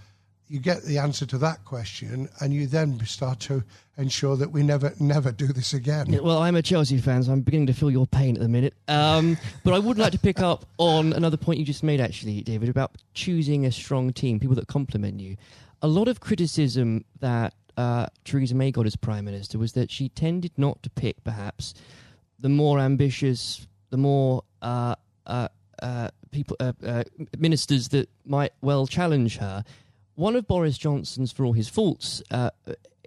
you 0.50 0.58
get 0.58 0.82
the 0.82 0.98
answer 0.98 1.24
to 1.24 1.38
that 1.38 1.64
question, 1.64 2.28
and 2.40 2.52
you 2.52 2.66
then 2.66 2.98
start 3.06 3.38
to 3.38 3.62
ensure 3.96 4.34
that 4.34 4.50
we 4.50 4.64
never, 4.64 4.92
never 4.98 5.30
do 5.30 5.46
this 5.46 5.72
again. 5.74 6.18
Well, 6.20 6.38
I'm 6.38 6.56
a 6.56 6.62
Chelsea 6.62 6.98
fan, 6.98 7.22
so 7.22 7.30
I'm 7.30 7.42
beginning 7.42 7.68
to 7.68 7.72
feel 7.72 7.88
your 7.88 8.08
pain 8.08 8.34
at 8.34 8.42
the 8.42 8.48
minute. 8.48 8.74
Um, 8.88 9.38
but 9.64 9.74
I 9.74 9.78
would 9.78 9.96
like 9.96 10.10
to 10.10 10.18
pick 10.18 10.40
up 10.40 10.66
on 10.76 11.12
another 11.12 11.36
point 11.36 11.60
you 11.60 11.64
just 11.64 11.84
made, 11.84 12.00
actually, 12.00 12.40
David, 12.42 12.68
about 12.68 12.96
choosing 13.14 13.64
a 13.64 13.70
strong 13.70 14.12
team, 14.12 14.40
people 14.40 14.56
that 14.56 14.66
complement 14.66 15.20
you. 15.20 15.36
A 15.82 15.86
lot 15.86 16.08
of 16.08 16.18
criticism 16.18 17.04
that 17.20 17.54
uh, 17.76 18.06
Theresa 18.24 18.56
May 18.56 18.72
got 18.72 18.86
as 18.86 18.96
Prime 18.96 19.26
Minister 19.26 19.56
was 19.56 19.74
that 19.74 19.88
she 19.88 20.08
tended 20.08 20.50
not 20.56 20.82
to 20.82 20.90
pick, 20.90 21.22
perhaps, 21.22 21.74
the 22.40 22.48
more 22.48 22.80
ambitious, 22.80 23.68
the 23.90 23.96
more 23.96 24.42
uh, 24.62 24.96
uh, 25.28 25.46
uh 25.80 26.08
people, 26.32 26.56
uh, 26.58 26.72
uh, 26.84 27.04
ministers 27.38 27.90
that 27.90 28.08
might 28.24 28.52
well 28.62 28.88
challenge 28.88 29.36
her 29.36 29.64
one 30.14 30.36
of 30.36 30.46
Boris 30.46 30.78
Johnson's, 30.78 31.32
for 31.32 31.44
all 31.44 31.52
his 31.52 31.68
faults, 31.68 32.22
uh, 32.30 32.50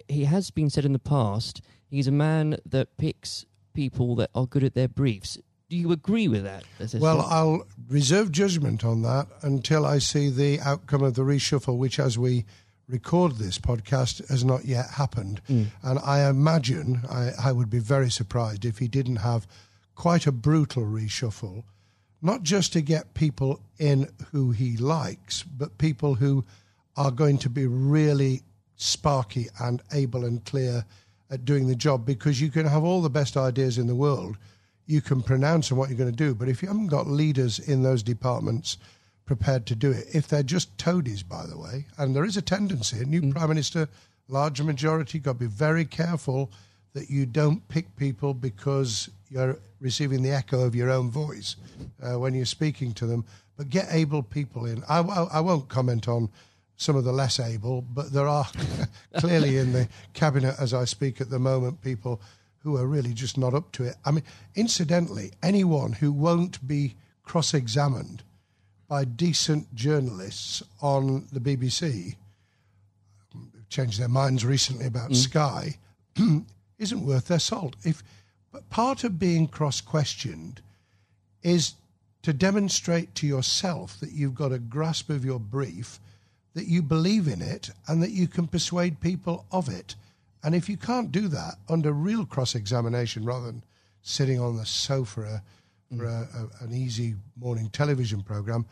he 0.08 0.24
has 0.24 0.50
been 0.50 0.70
said 0.70 0.84
in 0.84 0.92
the 0.92 0.98
past, 0.98 1.60
he's 1.88 2.06
a 2.06 2.12
man 2.12 2.56
that 2.66 2.96
picks 2.96 3.46
people 3.72 4.14
that 4.16 4.30
are 4.34 4.46
good 4.46 4.64
at 4.64 4.74
their 4.74 4.88
briefs. 4.88 5.38
Do 5.68 5.76
you 5.76 5.92
agree 5.92 6.28
with 6.28 6.44
that? 6.44 6.64
Well, 6.94 7.22
I'll 7.22 7.66
reserve 7.88 8.30
judgment 8.30 8.84
on 8.84 9.02
that 9.02 9.26
until 9.42 9.86
I 9.86 9.98
see 9.98 10.28
the 10.28 10.60
outcome 10.60 11.02
of 11.02 11.14
the 11.14 11.22
reshuffle, 11.22 11.78
which, 11.78 11.98
as 11.98 12.18
we 12.18 12.44
record 12.86 13.36
this 13.36 13.58
podcast 13.58 14.28
has 14.28 14.44
not 14.44 14.66
yet 14.66 14.90
happened. 14.90 15.40
And 15.48 15.98
I 16.04 16.28
imagine 16.28 17.00
I, 17.10 17.30
I 17.42 17.52
would 17.52 17.70
be 17.70 17.78
very 17.78 18.10
surprised 18.10 18.64
if 18.64 18.78
he 18.78 18.88
didn't 18.88 19.16
have 19.16 19.46
quite 19.94 20.26
a 20.26 20.32
brutal 20.32 20.84
reshuffle, 20.84 21.64
not 22.20 22.42
just 22.42 22.72
to 22.74 22.82
get 22.82 23.14
people 23.14 23.60
in 23.78 24.10
who 24.32 24.50
he 24.50 24.76
likes, 24.76 25.42
but 25.42 25.78
people 25.78 26.16
who 26.16 26.44
are 26.96 27.10
going 27.10 27.38
to 27.38 27.50
be 27.50 27.66
really 27.66 28.42
sparky 28.76 29.48
and 29.60 29.82
able 29.92 30.24
and 30.24 30.44
clear 30.44 30.84
at 31.30 31.44
doing 31.44 31.66
the 31.66 31.74
job 31.74 32.04
because 32.04 32.40
you 32.40 32.50
can 32.50 32.66
have 32.66 32.84
all 32.84 33.02
the 33.02 33.10
best 33.10 33.36
ideas 33.36 33.78
in 33.78 33.86
the 33.86 33.94
world. 33.94 34.36
You 34.86 35.00
can 35.00 35.22
pronounce 35.22 35.72
on 35.72 35.78
what 35.78 35.88
you're 35.88 35.98
going 35.98 36.10
to 36.10 36.16
do, 36.16 36.34
but 36.34 36.48
if 36.48 36.62
you 36.62 36.68
haven't 36.68 36.88
got 36.88 37.06
leaders 37.06 37.58
in 37.58 37.82
those 37.82 38.02
departments 38.02 38.76
prepared 39.24 39.64
to 39.66 39.74
do 39.74 39.90
it, 39.90 40.06
if 40.12 40.28
they're 40.28 40.42
just 40.42 40.76
toadies, 40.76 41.22
by 41.22 41.46
the 41.46 41.58
way, 41.58 41.86
and 41.96 42.14
there 42.14 42.24
is 42.24 42.36
a 42.36 42.42
tendency, 42.42 43.00
a 43.00 43.04
new 43.04 43.32
prime 43.32 43.48
minister, 43.48 43.88
large 44.28 44.60
majority, 44.60 45.18
got 45.18 45.32
to 45.32 45.38
be 45.38 45.46
very 45.46 45.84
careful 45.84 46.50
that 46.92 47.10
you 47.10 47.26
don't 47.26 47.66
pick 47.68 47.96
people 47.96 48.34
because 48.34 49.10
you're 49.28 49.58
receiving 49.80 50.22
the 50.22 50.30
echo 50.30 50.60
of 50.60 50.74
your 50.74 50.90
own 50.90 51.10
voice 51.10 51.56
uh, 52.02 52.18
when 52.18 52.34
you're 52.34 52.44
speaking 52.44 52.92
to 52.94 53.06
them. 53.06 53.24
But 53.56 53.70
get 53.70 53.86
able 53.90 54.22
people 54.22 54.66
in. 54.66 54.82
I, 54.88 55.00
I, 55.00 55.22
I 55.24 55.40
won't 55.40 55.68
comment 55.68 56.08
on 56.08 56.28
some 56.76 56.96
of 56.96 57.04
the 57.04 57.12
less 57.12 57.38
able, 57.38 57.82
but 57.82 58.12
there 58.12 58.28
are 58.28 58.46
clearly 59.18 59.58
in 59.58 59.72
the 59.72 59.88
cabinet 60.12 60.56
as 60.58 60.74
I 60.74 60.84
speak 60.84 61.20
at 61.20 61.30
the 61.30 61.38
moment 61.38 61.82
people 61.82 62.20
who 62.58 62.76
are 62.76 62.86
really 62.86 63.12
just 63.12 63.36
not 63.36 63.54
up 63.54 63.70
to 63.72 63.84
it. 63.84 63.96
I 64.04 64.10
mean, 64.10 64.24
incidentally, 64.54 65.32
anyone 65.42 65.92
who 65.92 66.12
won't 66.12 66.66
be 66.66 66.96
cross 67.22 67.54
examined 67.54 68.22
by 68.88 69.04
decent 69.04 69.74
journalists 69.74 70.62
on 70.80 71.26
the 71.32 71.40
BBC, 71.40 72.16
changed 73.68 73.98
their 73.98 74.08
minds 74.08 74.44
recently 74.44 74.86
about 74.86 75.10
mm. 75.10 75.16
Sky, 75.16 75.78
isn't 76.78 77.06
worth 77.06 77.26
their 77.28 77.38
salt. 77.38 77.76
If 77.84 78.02
but 78.52 78.70
part 78.70 79.02
of 79.02 79.18
being 79.18 79.48
cross 79.48 79.80
questioned 79.80 80.60
is 81.42 81.74
to 82.22 82.32
demonstrate 82.32 83.14
to 83.16 83.26
yourself 83.26 83.98
that 83.98 84.12
you've 84.12 84.36
got 84.36 84.52
a 84.52 84.60
grasp 84.60 85.10
of 85.10 85.24
your 85.24 85.40
brief, 85.40 85.98
that 86.54 86.66
you 86.66 86.82
believe 86.82 87.26
in 87.28 87.42
it, 87.42 87.70
and 87.88 88.02
that 88.02 88.10
you 88.12 88.28
can 88.28 88.46
persuade 88.46 89.00
people 89.00 89.44
of 89.50 89.68
it. 89.68 89.96
And 90.42 90.54
if 90.54 90.68
you 90.68 90.76
can't 90.76 91.10
do 91.10 91.28
that 91.28 91.54
under 91.68 91.92
real 91.92 92.24
cross 92.26 92.54
examination 92.54 93.24
rather 93.24 93.46
than 93.46 93.64
sitting 94.02 94.38
on 94.38 94.56
the 94.56 94.66
sofa 94.66 95.42
for 95.96 96.04
a, 96.04 96.28
a, 96.60 96.64
an 96.64 96.72
easy 96.72 97.14
morning 97.36 97.68
television 97.70 98.22
program, 98.22 98.66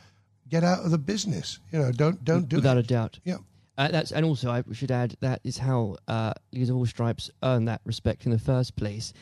get 0.49 0.63
out 0.65 0.85
of 0.85 0.91
the 0.91 0.99
business. 0.99 1.59
You 1.73 1.79
know, 1.79 1.93
don't 1.93 2.23
don't 2.25 2.49
do 2.49 2.57
Without 2.57 2.77
it. 2.77 2.85
a 2.85 2.89
doubt. 2.89 3.19
Yeah. 3.25 3.39
Uh, 3.79 3.89
that's 3.89 4.13
and 4.13 4.25
also 4.27 4.51
I 4.51 4.63
should 4.73 4.91
add 4.91 5.17
that 5.21 5.41
is 5.45 5.57
how 5.59 5.97
uh, 6.07 6.35
leaders 6.53 6.69
of 6.69 6.77
all 6.77 6.85
stripes 6.87 7.31
earn 7.43 7.65
that 7.65 7.81
respect 7.85 8.27
in 8.27 8.33
the 8.33 8.39
first 8.39 8.77
place. 8.77 9.15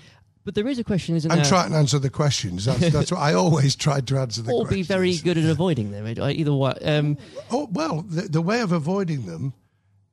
But 0.45 0.55
there 0.55 0.67
is 0.67 0.79
a 0.79 0.85
question, 0.85 1.17
isn't 1.17 1.31
And 1.31 1.39
there? 1.39 1.45
And 1.45 1.49
try 1.49 1.67
and 1.67 1.75
answer 1.75 1.99
the 1.99 2.11
questions. 2.11 2.65
That's, 2.65 2.91
that's 2.91 3.13
what 3.13 3.21
I 3.21 3.35
always 3.35 3.77
tried 3.77 4.07
to 4.09 4.19
answer 4.19 4.43
the 4.43 4.53
or 4.53 4.65
questions. 4.65 4.89
be 4.89 4.95
very 4.95 5.17
good 5.19 5.37
at 5.37 5.45
avoiding 5.45 5.91
them. 5.91 6.07
Either 6.07 6.55
way, 6.55 6.73
um, 6.83 7.19
Oh 7.51 7.69
well, 7.73 8.03
the, 8.03 8.23
the 8.23 8.41
way 8.41 8.61
of 8.61 8.73
avoiding 8.73 9.27
them 9.27 9.53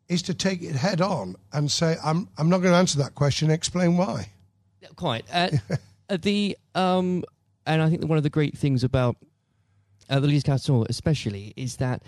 is 0.09 0.21
to 0.23 0.33
take 0.33 0.61
it 0.61 0.75
head 0.75 1.01
on 1.01 1.35
and 1.53 1.71
say, 1.71 1.95
"I'm 2.03 2.27
I'm 2.37 2.49
not 2.49 2.59
going 2.59 2.73
to 2.73 2.77
answer 2.77 2.99
that 2.99 3.15
question. 3.15 3.49
Explain 3.49 3.97
why." 3.97 4.31
quite. 4.95 5.25
Uh, 5.31 5.49
uh, 6.09 6.17
the 6.21 6.57
um, 6.75 7.23
and 7.65 7.81
I 7.81 7.89
think 7.89 8.03
one 8.05 8.17
of 8.17 8.23
the 8.23 8.29
great 8.29 8.57
things 8.57 8.83
about 8.83 9.15
uh, 10.09 10.19
the 10.19 10.27
Leaders 10.27 10.43
Council, 10.43 10.85
especially, 10.89 11.53
is 11.55 11.77
that 11.77 12.03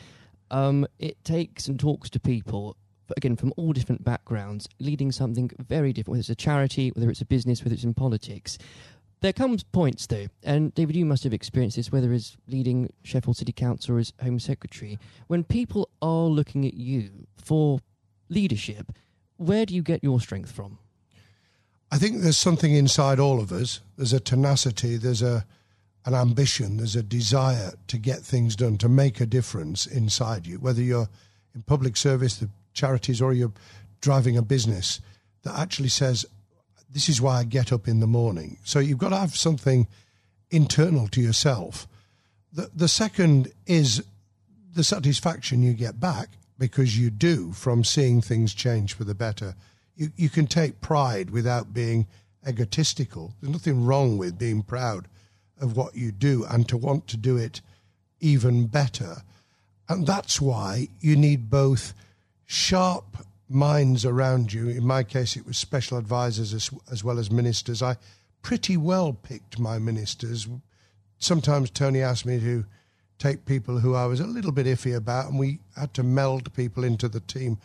um, 0.52 0.86
it 0.98 1.24
takes 1.24 1.68
and 1.68 1.80
talks 1.80 2.10
to 2.12 2.20
people 2.20 2.76
again 3.18 3.36
from 3.36 3.54
all 3.58 3.74
different 3.74 4.04
backgrounds, 4.04 4.68
leading 4.80 5.12
something 5.12 5.52
very 5.60 5.94
different. 5.94 6.12
Whether 6.12 6.20
it's 6.22 6.30
a 6.30 6.36
charity, 6.36 6.92
whether 6.92 7.10
it's 7.10 7.22
a 7.22 7.26
business, 7.26 7.64
whether 7.64 7.74
it's 7.74 7.84
in 7.84 7.94
politics. 7.94 8.58
There 9.22 9.34
comes 9.34 9.64
points 9.64 10.08
though, 10.08 10.28
and 10.44 10.74
David, 10.74 10.96
you 10.96 11.06
must 11.06 11.26
have 11.26 11.34
experienced 11.34 11.76
this, 11.76 11.92
whether 11.92 12.14
as 12.14 12.38
leading 12.48 12.94
Sheffield 13.04 13.36
City 13.36 13.52
Council 13.52 13.96
or 13.96 14.00
as 14.00 14.14
Home 14.22 14.40
Secretary, 14.40 14.98
when 15.28 15.44
people 15.44 15.90
are 16.02 16.28
looking 16.28 16.66
at 16.66 16.74
you 16.74 17.10
for 17.38 17.80
leadership. 18.30 18.94
Where 19.38 19.66
do 19.66 19.74
you 19.74 19.82
get 19.82 20.04
your 20.04 20.20
strength 20.22 20.52
from? 20.52 20.78
I 21.92 21.98
think 21.98 22.22
there's 22.22 22.38
something 22.38 22.74
inside 22.74 23.20
all 23.20 23.40
of 23.40 23.52
us. 23.52 23.82
There's 23.98 24.14
a 24.14 24.20
tenacity. 24.20 24.98
There's 24.98 25.22
a 25.22 25.46
an 26.06 26.14
ambition. 26.14 26.78
There's 26.78 26.96
a 26.96 27.04
desire 27.04 27.74
to 27.88 27.98
get 27.98 28.20
things 28.20 28.56
done, 28.56 28.78
to 28.78 28.90
make 28.90 29.20
a 29.20 29.26
difference 29.26 29.86
inside 29.86 30.48
you. 30.48 30.58
Whether 30.58 30.82
you're 30.82 31.10
in 31.54 31.62
public 31.64 31.98
service, 31.98 32.38
the 32.38 32.50
charities, 32.74 33.22
or 33.22 33.34
you're 33.34 33.54
driving 34.02 34.38
a 34.38 34.42
business 34.42 35.02
that 35.44 35.58
actually 35.58 35.90
says, 35.90 36.26
"This 36.90 37.10
is 37.10 37.22
why 37.22 37.40
I 37.40 37.44
get 37.44 37.72
up 37.72 37.88
in 37.88 38.00
the 38.00 38.08
morning." 38.08 38.58
So 38.64 38.80
you've 38.80 38.98
got 38.98 39.10
to 39.10 39.18
have 39.18 39.36
something 39.36 39.88
internal 40.52 41.08
to 41.10 41.22
yourself. 41.22 41.88
The 42.52 42.70
the 42.74 42.88
second 42.88 43.52
is 43.66 44.04
the 44.74 44.84
satisfaction 44.84 45.62
you 45.62 45.74
get 45.74 46.00
back 46.00 46.30
because 46.58 46.98
you 46.98 47.10
do 47.10 47.52
from 47.54 47.84
seeing 47.84 48.22
things 48.22 48.54
change 48.54 48.94
for 48.94 49.04
the 49.04 49.16
better. 49.16 49.56
You 49.96 50.12
you 50.16 50.30
can 50.30 50.48
take 50.48 50.82
pride 50.82 51.30
without 51.30 51.74
being 51.74 52.08
egotistical. 52.48 53.34
There's 53.40 53.54
nothing 53.54 53.86
wrong 53.86 54.18
with 54.18 54.38
being 54.38 54.64
proud 54.64 55.08
of 55.60 55.76
what 55.76 55.96
you 55.96 56.12
do 56.12 56.46
and 56.46 56.68
to 56.70 56.78
want 56.78 57.08
to 57.08 57.18
do 57.18 57.38
it 57.38 57.62
even 58.20 58.68
better. 58.68 59.24
And 59.88 60.06
that's 60.06 60.40
why 60.40 60.90
you 61.00 61.16
need 61.16 61.50
both 61.50 61.94
sharp 62.52 63.16
minds 63.48 64.06
around 64.06 64.52
you. 64.52 64.70
In 64.70 64.84
my 64.84 65.04
case, 65.04 65.38
it 65.38 65.46
was 65.46 65.56
special 65.56 66.00
advisors 66.00 66.52
as, 66.52 66.72
as 66.92 67.04
well 67.04 67.20
as 67.20 67.30
ministers. 67.30 67.84
I 67.84 67.96
pretty 68.42 68.76
well 68.76 69.14
picked 69.14 69.60
my 69.60 69.78
ministers. 69.78 70.48
Sometimes 71.20 71.70
Tony 71.70 72.02
asked 72.02 72.26
me 72.26 72.40
to 72.40 72.66
take 73.20 73.46
people 73.46 73.78
who 73.78 73.94
I 73.94 74.08
was 74.08 74.20
a 74.20 74.26
little 74.26 74.52
bit 74.52 74.66
iffy 74.66 74.96
about, 74.96 75.30
and 75.30 75.38
we 75.38 75.60
had 75.78 75.94
to 75.94 76.02
meld 76.02 76.52
people 76.56 76.84
into 76.84 77.08
the 77.08 77.20
team. 77.20 77.60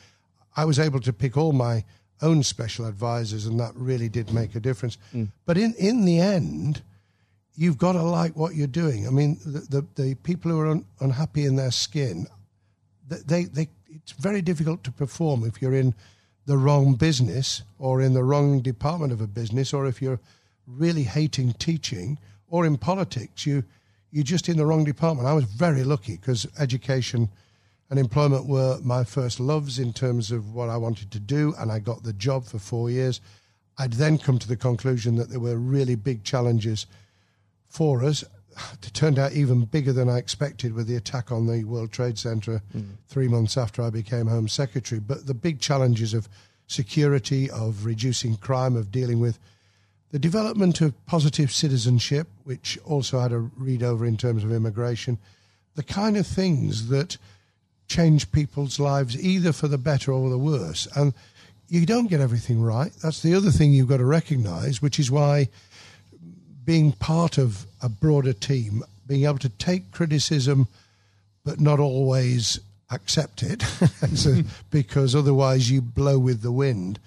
I 0.55 0.66
was 0.66 0.79
able 0.79 1.01
to 1.01 1.14
pick 1.14 1.38
all 1.38 1.53
my 1.53 1.83
own 2.20 2.42
special 2.42 2.85
advisors, 2.85 3.47
and 3.47 3.59
that 3.61 3.73
really 3.75 4.11
did 4.11 4.35
make 4.35 4.55
a 4.55 4.61
difference. 4.61 4.99
Mm. 5.14 5.29
But 5.47 5.57
in, 5.57 5.73
in 5.79 6.05
the 6.05 6.20
end, 6.20 6.83
you've 7.55 7.79
got 7.79 7.92
to 7.92 8.03
like 8.03 8.37
what 8.37 8.55
you're 8.55 8.66
doing. 8.66 9.07
I 9.07 9.11
mean, 9.11 9.38
the, 9.47 9.61
the, 9.61 10.03
the 10.03 10.14
people 10.16 10.51
who 10.51 10.61
are 10.61 10.68
un, 10.68 10.85
unhappy 11.01 11.47
in 11.47 11.57
their 11.57 11.70
skin, 11.70 12.27
they, 13.09 13.44
they, 13.44 13.68
it's 13.94 14.12
very 14.12 14.42
difficult 14.42 14.83
to 14.85 14.92
perform 14.92 15.44
if 15.44 15.62
you're 15.62 15.74
in 15.74 15.94
the 16.46 16.59
wrong 16.59 16.94
business 16.94 17.62
or 17.78 18.02
in 18.02 18.14
the 18.14 18.24
wrong 18.24 18.61
department 18.61 19.12
of 19.12 19.20
a 19.20 19.26
business 19.26 19.72
or 19.72 19.87
if 19.87 20.02
you're 20.02 20.20
really 20.66 21.04
hating 21.04 21.52
teaching 21.54 22.18
or 22.48 22.66
in 22.66 22.76
politics, 22.76 23.46
you, 23.46 23.64
you're 24.11 24.24
just 24.24 24.48
in 24.48 24.57
the 24.57 24.66
wrong 24.66 24.85
department. 24.85 25.28
I 25.28 25.33
was 25.33 25.44
very 25.44 25.85
lucky 25.85 26.16
because 26.16 26.46
education 26.59 27.28
and 27.90 27.98
employment 27.98 28.46
were 28.46 28.78
my 28.83 29.04
first 29.04 29.40
loves 29.40 29.78
in 29.78 29.92
terms 29.92 30.30
of 30.30 30.54
what 30.54 30.68
I 30.68 30.76
wanted 30.76 31.11
to 31.12 31.20
do, 31.20 31.54
and 31.59 31.70
I 31.70 31.78
got 31.78 32.02
the 32.02 32.12
job 32.12 32.44
for 32.46 32.59
four 32.59 32.90
years. 32.90 33.20
I'd 33.78 33.94
then 33.94 34.18
come 34.18 34.38
to 34.38 34.48
the 34.48 34.57
conclusion 34.57 35.16
that 35.16 35.30
there 35.30 35.40
were 35.40 35.57
really 35.57 35.94
big 35.94 36.24
challenges 36.24 36.87
for 37.68 38.04
us. 38.04 38.24
It 38.82 38.90
turned 38.94 39.18
out 39.18 39.32
even 39.32 39.64
bigger 39.64 39.92
than 39.92 40.08
I 40.08 40.18
expected 40.18 40.74
with 40.74 40.86
the 40.86 40.96
attack 40.96 41.32
on 41.32 41.46
the 41.46 41.64
World 41.64 41.92
Trade 41.92 42.18
Center 42.18 42.62
hmm. 42.72 42.82
three 43.08 43.28
months 43.28 43.56
after 43.56 43.82
I 43.82 43.90
became 43.90 44.26
Home 44.26 44.48
Secretary. 44.48 45.00
But 45.00 45.26
the 45.26 45.34
big 45.34 45.60
challenges 45.60 46.14
of 46.14 46.28
security, 46.66 47.50
of 47.50 47.84
reducing 47.84 48.36
crime, 48.36 48.76
of 48.76 48.90
dealing 48.90 49.20
with 49.20 49.38
the 50.10 50.18
development 50.18 50.80
of 50.80 50.94
positive 51.06 51.50
citizenship, 51.50 52.28
which 52.44 52.78
also 52.84 53.18
had 53.18 53.32
a 53.32 53.38
read 53.38 53.82
over 53.82 54.06
in 54.06 54.16
terms 54.16 54.44
of 54.44 54.52
immigration, 54.52 55.18
the 55.74 55.82
kind 55.82 56.16
of 56.16 56.26
things 56.26 56.88
that 56.88 57.18
change 57.88 58.30
people's 58.32 58.78
lives 58.78 59.20
either 59.20 59.52
for 59.52 59.68
the 59.68 59.76
better 59.76 60.12
or 60.12 60.30
the 60.30 60.38
worse. 60.38 60.86
And 60.94 61.12
you 61.68 61.84
don't 61.84 62.06
get 62.06 62.20
everything 62.20 62.62
right. 62.62 62.92
That's 63.02 63.22
the 63.22 63.34
other 63.34 63.50
thing 63.50 63.72
you've 63.72 63.88
got 63.88 63.96
to 63.96 64.04
recognize, 64.04 64.80
which 64.80 64.98
is 64.98 65.10
why 65.10 65.48
being 66.64 66.92
part 66.92 67.38
of 67.38 67.66
a 67.83 67.88
broader 67.88 68.33
team, 68.33 68.83
being 69.07 69.24
able 69.24 69.38
to 69.38 69.48
take 69.48 69.92
criticism 69.92 70.68
but 71.44 71.61
not 71.61 71.79
always 71.79 72.59
accept 72.90 73.42
it, 73.42 73.62
so, 74.14 74.40
because 74.70 75.14
otherwise 75.14 75.70
you 75.70 75.83
blow 75.83 76.18
with 76.18 76.42
the 76.42 76.53
wind. 76.53 76.98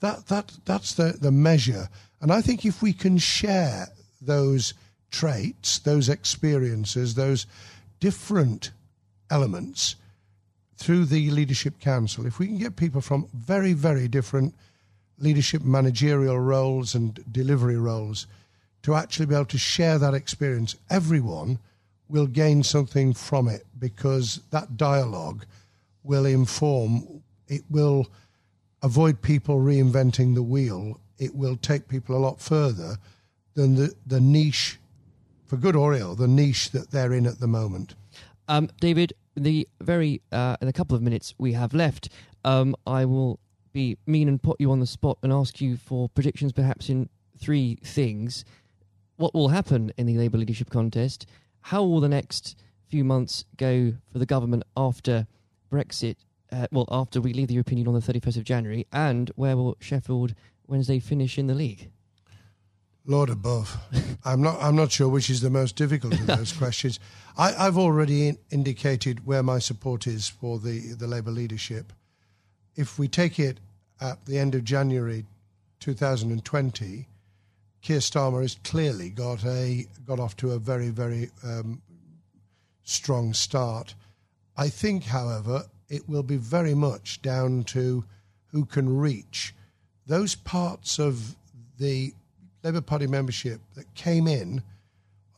That 0.00 0.26
that 0.26 0.52
that's 0.64 0.94
the 0.94 1.16
the 1.20 1.30
measure. 1.30 1.88
And 2.20 2.32
I 2.32 2.40
think 2.40 2.64
if 2.64 2.82
we 2.82 2.92
can 2.92 3.18
share 3.18 3.88
those 4.20 4.74
traits, 5.10 5.78
those 5.78 6.08
experiences, 6.08 7.14
those 7.14 7.46
different 8.00 8.70
elements 9.30 9.96
through 10.76 11.04
the 11.04 11.30
leadership 11.30 11.78
council, 11.80 12.26
if 12.26 12.38
we 12.38 12.46
can 12.46 12.58
get 12.58 12.76
people 12.76 13.00
from 13.00 13.28
very 13.32 13.72
very 13.72 14.08
different 14.08 14.54
leadership 15.18 15.62
managerial 15.62 16.38
roles 16.38 16.94
and 16.94 17.24
delivery 17.30 17.76
roles 17.76 18.26
to 18.84 18.94
actually 18.94 19.26
be 19.26 19.34
able 19.34 19.46
to 19.46 19.58
share 19.58 19.98
that 19.98 20.14
experience, 20.14 20.76
everyone 20.90 21.58
will 22.08 22.26
gain 22.26 22.62
something 22.62 23.12
from 23.12 23.48
it 23.48 23.64
because 23.78 24.40
that 24.50 24.76
dialogue 24.76 25.44
will 26.02 26.26
inform 26.26 27.22
it 27.48 27.62
will 27.70 28.06
avoid 28.82 29.20
people 29.22 29.58
reinventing 29.58 30.34
the 30.34 30.42
wheel. 30.42 31.00
It 31.18 31.34
will 31.34 31.56
take 31.56 31.88
people 31.88 32.16
a 32.16 32.18
lot 32.18 32.40
further 32.40 32.98
than 33.54 33.74
the, 33.74 33.94
the 34.06 34.20
niche, 34.20 34.78
for 35.46 35.56
good 35.56 35.76
or 35.76 35.94
ill, 35.94 36.14
the 36.14 36.28
niche 36.28 36.70
that 36.70 36.90
they're 36.90 37.12
in 37.12 37.26
at 37.26 37.40
the 37.40 37.46
moment. 37.46 37.94
Um, 38.48 38.68
David, 38.80 39.14
the 39.34 39.66
very 39.80 40.20
uh, 40.32 40.56
in 40.60 40.68
a 40.68 40.72
couple 40.72 40.96
of 40.96 41.02
minutes 41.02 41.34
we 41.38 41.52
have 41.52 41.72
left, 41.72 42.10
um, 42.44 42.76
I 42.86 43.04
will 43.04 43.38
be 43.72 43.96
mean 44.06 44.28
and 44.28 44.42
put 44.42 44.60
you 44.60 44.70
on 44.70 44.80
the 44.80 44.86
spot 44.86 45.18
and 45.22 45.32
ask 45.32 45.60
you 45.60 45.76
for 45.76 46.08
predictions, 46.10 46.52
perhaps 46.52 46.88
in 46.88 47.08
three 47.38 47.76
things. 47.82 48.44
What 49.16 49.34
will 49.34 49.48
happen 49.48 49.92
in 49.96 50.06
the 50.06 50.18
Labour 50.18 50.38
leadership 50.38 50.70
contest? 50.70 51.26
How 51.60 51.84
will 51.84 52.00
the 52.00 52.08
next 52.08 52.56
few 52.88 53.04
months 53.04 53.44
go 53.56 53.94
for 54.12 54.18
the 54.18 54.26
government 54.26 54.64
after 54.76 55.26
Brexit? 55.70 56.16
Uh, 56.50 56.66
well, 56.72 56.86
after 56.90 57.20
we 57.20 57.32
leave 57.32 57.48
the 57.48 57.54
European 57.54 57.78
Union 57.78 57.94
on 57.94 58.00
the 58.00 58.12
31st 58.12 58.36
of 58.36 58.44
January, 58.44 58.86
and 58.92 59.30
where 59.36 59.56
will 59.56 59.76
Sheffield 59.80 60.34
Wednesday 60.66 60.98
finish 60.98 61.38
in 61.38 61.46
the 61.46 61.54
league? 61.54 61.90
Lord 63.06 63.30
above, 63.30 63.76
I'm 64.24 64.40
not. 64.42 64.60
I'm 64.60 64.76
not 64.76 64.90
sure 64.90 65.08
which 65.08 65.30
is 65.30 65.42
the 65.42 65.50
most 65.50 65.76
difficult 65.76 66.14
of 66.14 66.26
those 66.26 66.52
questions. 66.58 66.98
I, 67.36 67.52
have 67.52 67.76
already 67.78 68.28
in, 68.28 68.38
indicated 68.50 69.26
where 69.26 69.42
my 69.42 69.58
support 69.58 70.06
is 70.06 70.28
for 70.28 70.58
the 70.58 70.94
the 70.94 71.06
Labour 71.06 71.30
leadership. 71.30 71.92
If 72.76 72.98
we 72.98 73.06
take 73.06 73.38
it 73.38 73.60
at 74.00 74.24
the 74.26 74.38
end 74.38 74.54
of 74.54 74.64
January 74.64 75.26
2020, 75.80 77.08
Keir 77.84 77.98
Starmer 77.98 78.40
has 78.40 78.56
clearly 78.64 79.10
got 79.10 79.44
a 79.44 79.86
got 80.06 80.18
off 80.18 80.34
to 80.38 80.52
a 80.52 80.58
very 80.58 80.88
very 80.88 81.30
um, 81.42 81.82
strong 82.82 83.34
start. 83.34 83.94
I 84.56 84.70
think, 84.70 85.04
however, 85.04 85.66
it 85.90 86.08
will 86.08 86.22
be 86.22 86.38
very 86.38 86.74
much 86.74 87.20
down 87.20 87.64
to 87.64 88.04
who 88.46 88.64
can 88.64 88.96
reach 88.96 89.54
those 90.06 90.34
parts 90.34 90.98
of 90.98 91.36
the 91.78 92.14
Labour 92.62 92.80
Party 92.80 93.06
membership 93.06 93.60
that 93.74 93.94
came 93.94 94.26
in 94.26 94.62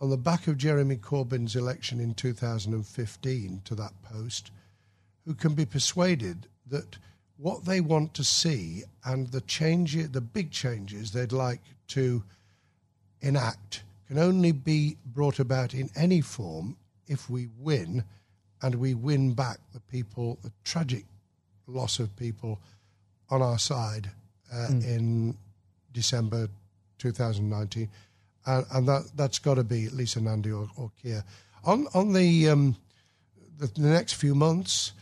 on 0.00 0.10
the 0.10 0.16
back 0.16 0.46
of 0.46 0.56
Jeremy 0.56 0.98
Corbyn's 0.98 1.56
election 1.56 1.98
in 1.98 2.14
2015 2.14 3.62
to 3.64 3.74
that 3.74 3.92
post, 4.04 4.52
who 5.24 5.34
can 5.34 5.54
be 5.54 5.66
persuaded 5.66 6.46
that 6.68 6.96
what 7.38 7.64
they 7.64 7.80
want 7.80 8.14
to 8.14 8.22
see 8.22 8.84
and 9.04 9.32
the 9.32 9.40
change, 9.40 9.96
the 10.12 10.20
big 10.20 10.52
changes 10.52 11.10
they'd 11.10 11.32
like 11.32 11.62
to 11.88 12.22
enact 13.20 13.82
can 14.08 14.18
only 14.18 14.52
be 14.52 14.96
brought 15.04 15.38
about 15.38 15.74
in 15.74 15.90
any 15.96 16.20
form 16.20 16.76
if 17.08 17.28
we 17.28 17.48
win 17.58 18.04
and 18.62 18.74
we 18.76 18.94
win 18.94 19.34
back 19.34 19.58
the 19.72 19.80
people, 19.80 20.38
the 20.42 20.52
tragic 20.64 21.04
loss 21.66 21.98
of 21.98 22.14
people 22.16 22.60
on 23.30 23.42
our 23.42 23.58
side 23.58 24.10
uh, 24.52 24.68
mm. 24.70 24.84
in 24.84 25.36
December 25.92 26.48
2019, 26.98 27.88
and, 28.46 28.66
and 28.72 28.88
that 28.88 29.02
that's 29.16 29.38
got 29.38 29.54
to 29.54 29.64
be 29.64 29.88
Lisa 29.88 30.20
Nandy 30.20 30.52
or, 30.52 30.68
or 30.76 30.90
Keir. 31.02 31.24
On 31.64 31.86
on 31.94 32.12
the, 32.12 32.48
um, 32.48 32.76
the, 33.58 33.66
the 33.66 33.88
next 33.88 34.14
few 34.14 34.34
months, 34.34 34.92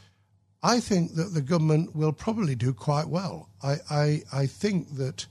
I 0.62 0.81
think 0.81 1.14
that 1.14 1.35
the 1.35 1.42
government 1.42 1.94
will 1.94 2.12
probably 2.12 2.55
do 2.55 2.72
quite 2.72 3.07
well. 3.07 3.50
I 3.62 3.77
I, 3.90 4.22
I 4.33 4.46
think 4.46 4.96
that 4.96 5.27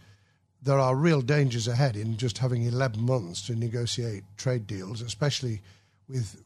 there 0.63 0.79
are 0.79 0.95
real 0.95 1.21
dangers 1.21 1.67
ahead 1.67 1.97
in 1.97 2.15
just 2.15 2.37
having 2.37 2.63
11 2.63 3.01
months 3.01 3.45
to 3.47 3.55
negotiate 3.55 4.23
trade 4.37 4.65
deals, 4.65 5.01
especially 5.01 5.61
with 6.07 6.41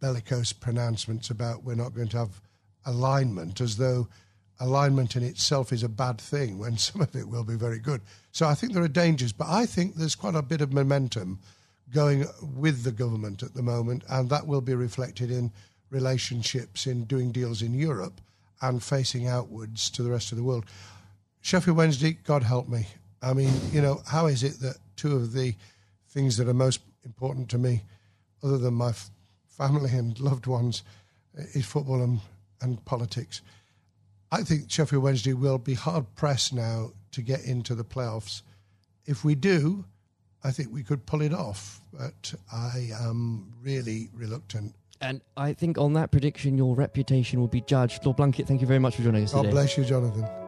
bellicose 0.00 0.52
pronouncements 0.52 1.30
about 1.30 1.64
we're 1.64 1.74
not 1.74 1.94
going 1.94 2.08
to 2.08 2.18
have 2.18 2.40
alignment, 2.84 3.60
as 3.60 3.76
though 3.78 4.06
alignment 4.60 5.16
in 5.16 5.22
itself 5.22 5.72
is 5.72 5.82
a 5.82 5.88
bad 5.88 6.20
thing 6.20 6.58
when 6.58 6.76
some 6.78 7.00
of 7.00 7.14
it 7.16 7.28
will 7.28 7.44
be 7.44 7.56
very 7.56 7.78
good. 7.78 8.02
So 8.32 8.46
I 8.46 8.54
think 8.54 8.72
there 8.72 8.82
are 8.82 8.88
dangers, 8.88 9.32
but 9.32 9.48
I 9.48 9.64
think 9.64 9.94
there's 9.94 10.14
quite 10.14 10.34
a 10.34 10.42
bit 10.42 10.60
of 10.60 10.72
momentum 10.72 11.38
going 11.92 12.26
with 12.54 12.84
the 12.84 12.92
government 12.92 13.42
at 13.42 13.54
the 13.54 13.62
moment, 13.62 14.04
and 14.10 14.28
that 14.28 14.46
will 14.46 14.60
be 14.60 14.74
reflected 14.74 15.30
in 15.30 15.50
relationships, 15.90 16.86
in 16.86 17.04
doing 17.04 17.32
deals 17.32 17.62
in 17.62 17.72
Europe 17.72 18.20
and 18.60 18.82
facing 18.82 19.26
outwards 19.26 19.88
to 19.88 20.02
the 20.02 20.10
rest 20.10 20.32
of 20.32 20.36
the 20.36 20.44
world. 20.44 20.66
Sheffield 21.40 21.78
Wednesday, 21.78 22.12
God 22.12 22.42
help 22.42 22.68
me. 22.68 22.88
I 23.22 23.32
mean, 23.32 23.50
you 23.72 23.80
know, 23.82 24.00
how 24.06 24.26
is 24.26 24.42
it 24.42 24.60
that 24.60 24.76
two 24.96 25.16
of 25.16 25.32
the 25.32 25.54
things 26.08 26.36
that 26.36 26.48
are 26.48 26.54
most 26.54 26.80
important 27.04 27.48
to 27.50 27.58
me, 27.58 27.82
other 28.42 28.58
than 28.58 28.74
my 28.74 28.90
f- 28.90 29.10
family 29.48 29.90
and 29.90 30.18
loved 30.20 30.46
ones, 30.46 30.82
uh, 31.38 31.42
is 31.54 31.66
football 31.66 32.02
and, 32.02 32.20
and 32.60 32.84
politics? 32.84 33.42
I 34.30 34.42
think 34.42 34.70
Sheffield 34.70 35.02
Wednesday 35.02 35.32
will 35.32 35.58
be 35.58 35.74
hard 35.74 36.14
pressed 36.14 36.52
now 36.52 36.92
to 37.12 37.22
get 37.22 37.44
into 37.44 37.74
the 37.74 37.84
playoffs. 37.84 38.42
If 39.06 39.24
we 39.24 39.34
do, 39.34 39.84
I 40.44 40.50
think 40.50 40.72
we 40.72 40.82
could 40.82 41.06
pull 41.06 41.22
it 41.22 41.32
off, 41.32 41.80
but 41.92 42.34
I 42.52 42.90
am 43.00 43.52
really 43.62 44.10
reluctant. 44.14 44.74
And 45.00 45.22
I 45.36 45.52
think 45.52 45.78
on 45.78 45.94
that 45.94 46.10
prediction, 46.10 46.58
your 46.58 46.74
reputation 46.74 47.40
will 47.40 47.48
be 47.48 47.62
judged. 47.62 48.04
Lord 48.04 48.18
Blunkett, 48.18 48.46
thank 48.46 48.60
you 48.60 48.66
very 48.66 48.80
much 48.80 48.96
for 48.96 49.02
joining 49.02 49.24
us 49.24 49.32
God 49.32 49.42
today. 49.42 49.50
God 49.50 49.60
bless 49.60 49.78
you, 49.78 49.84
Jonathan. 49.84 50.47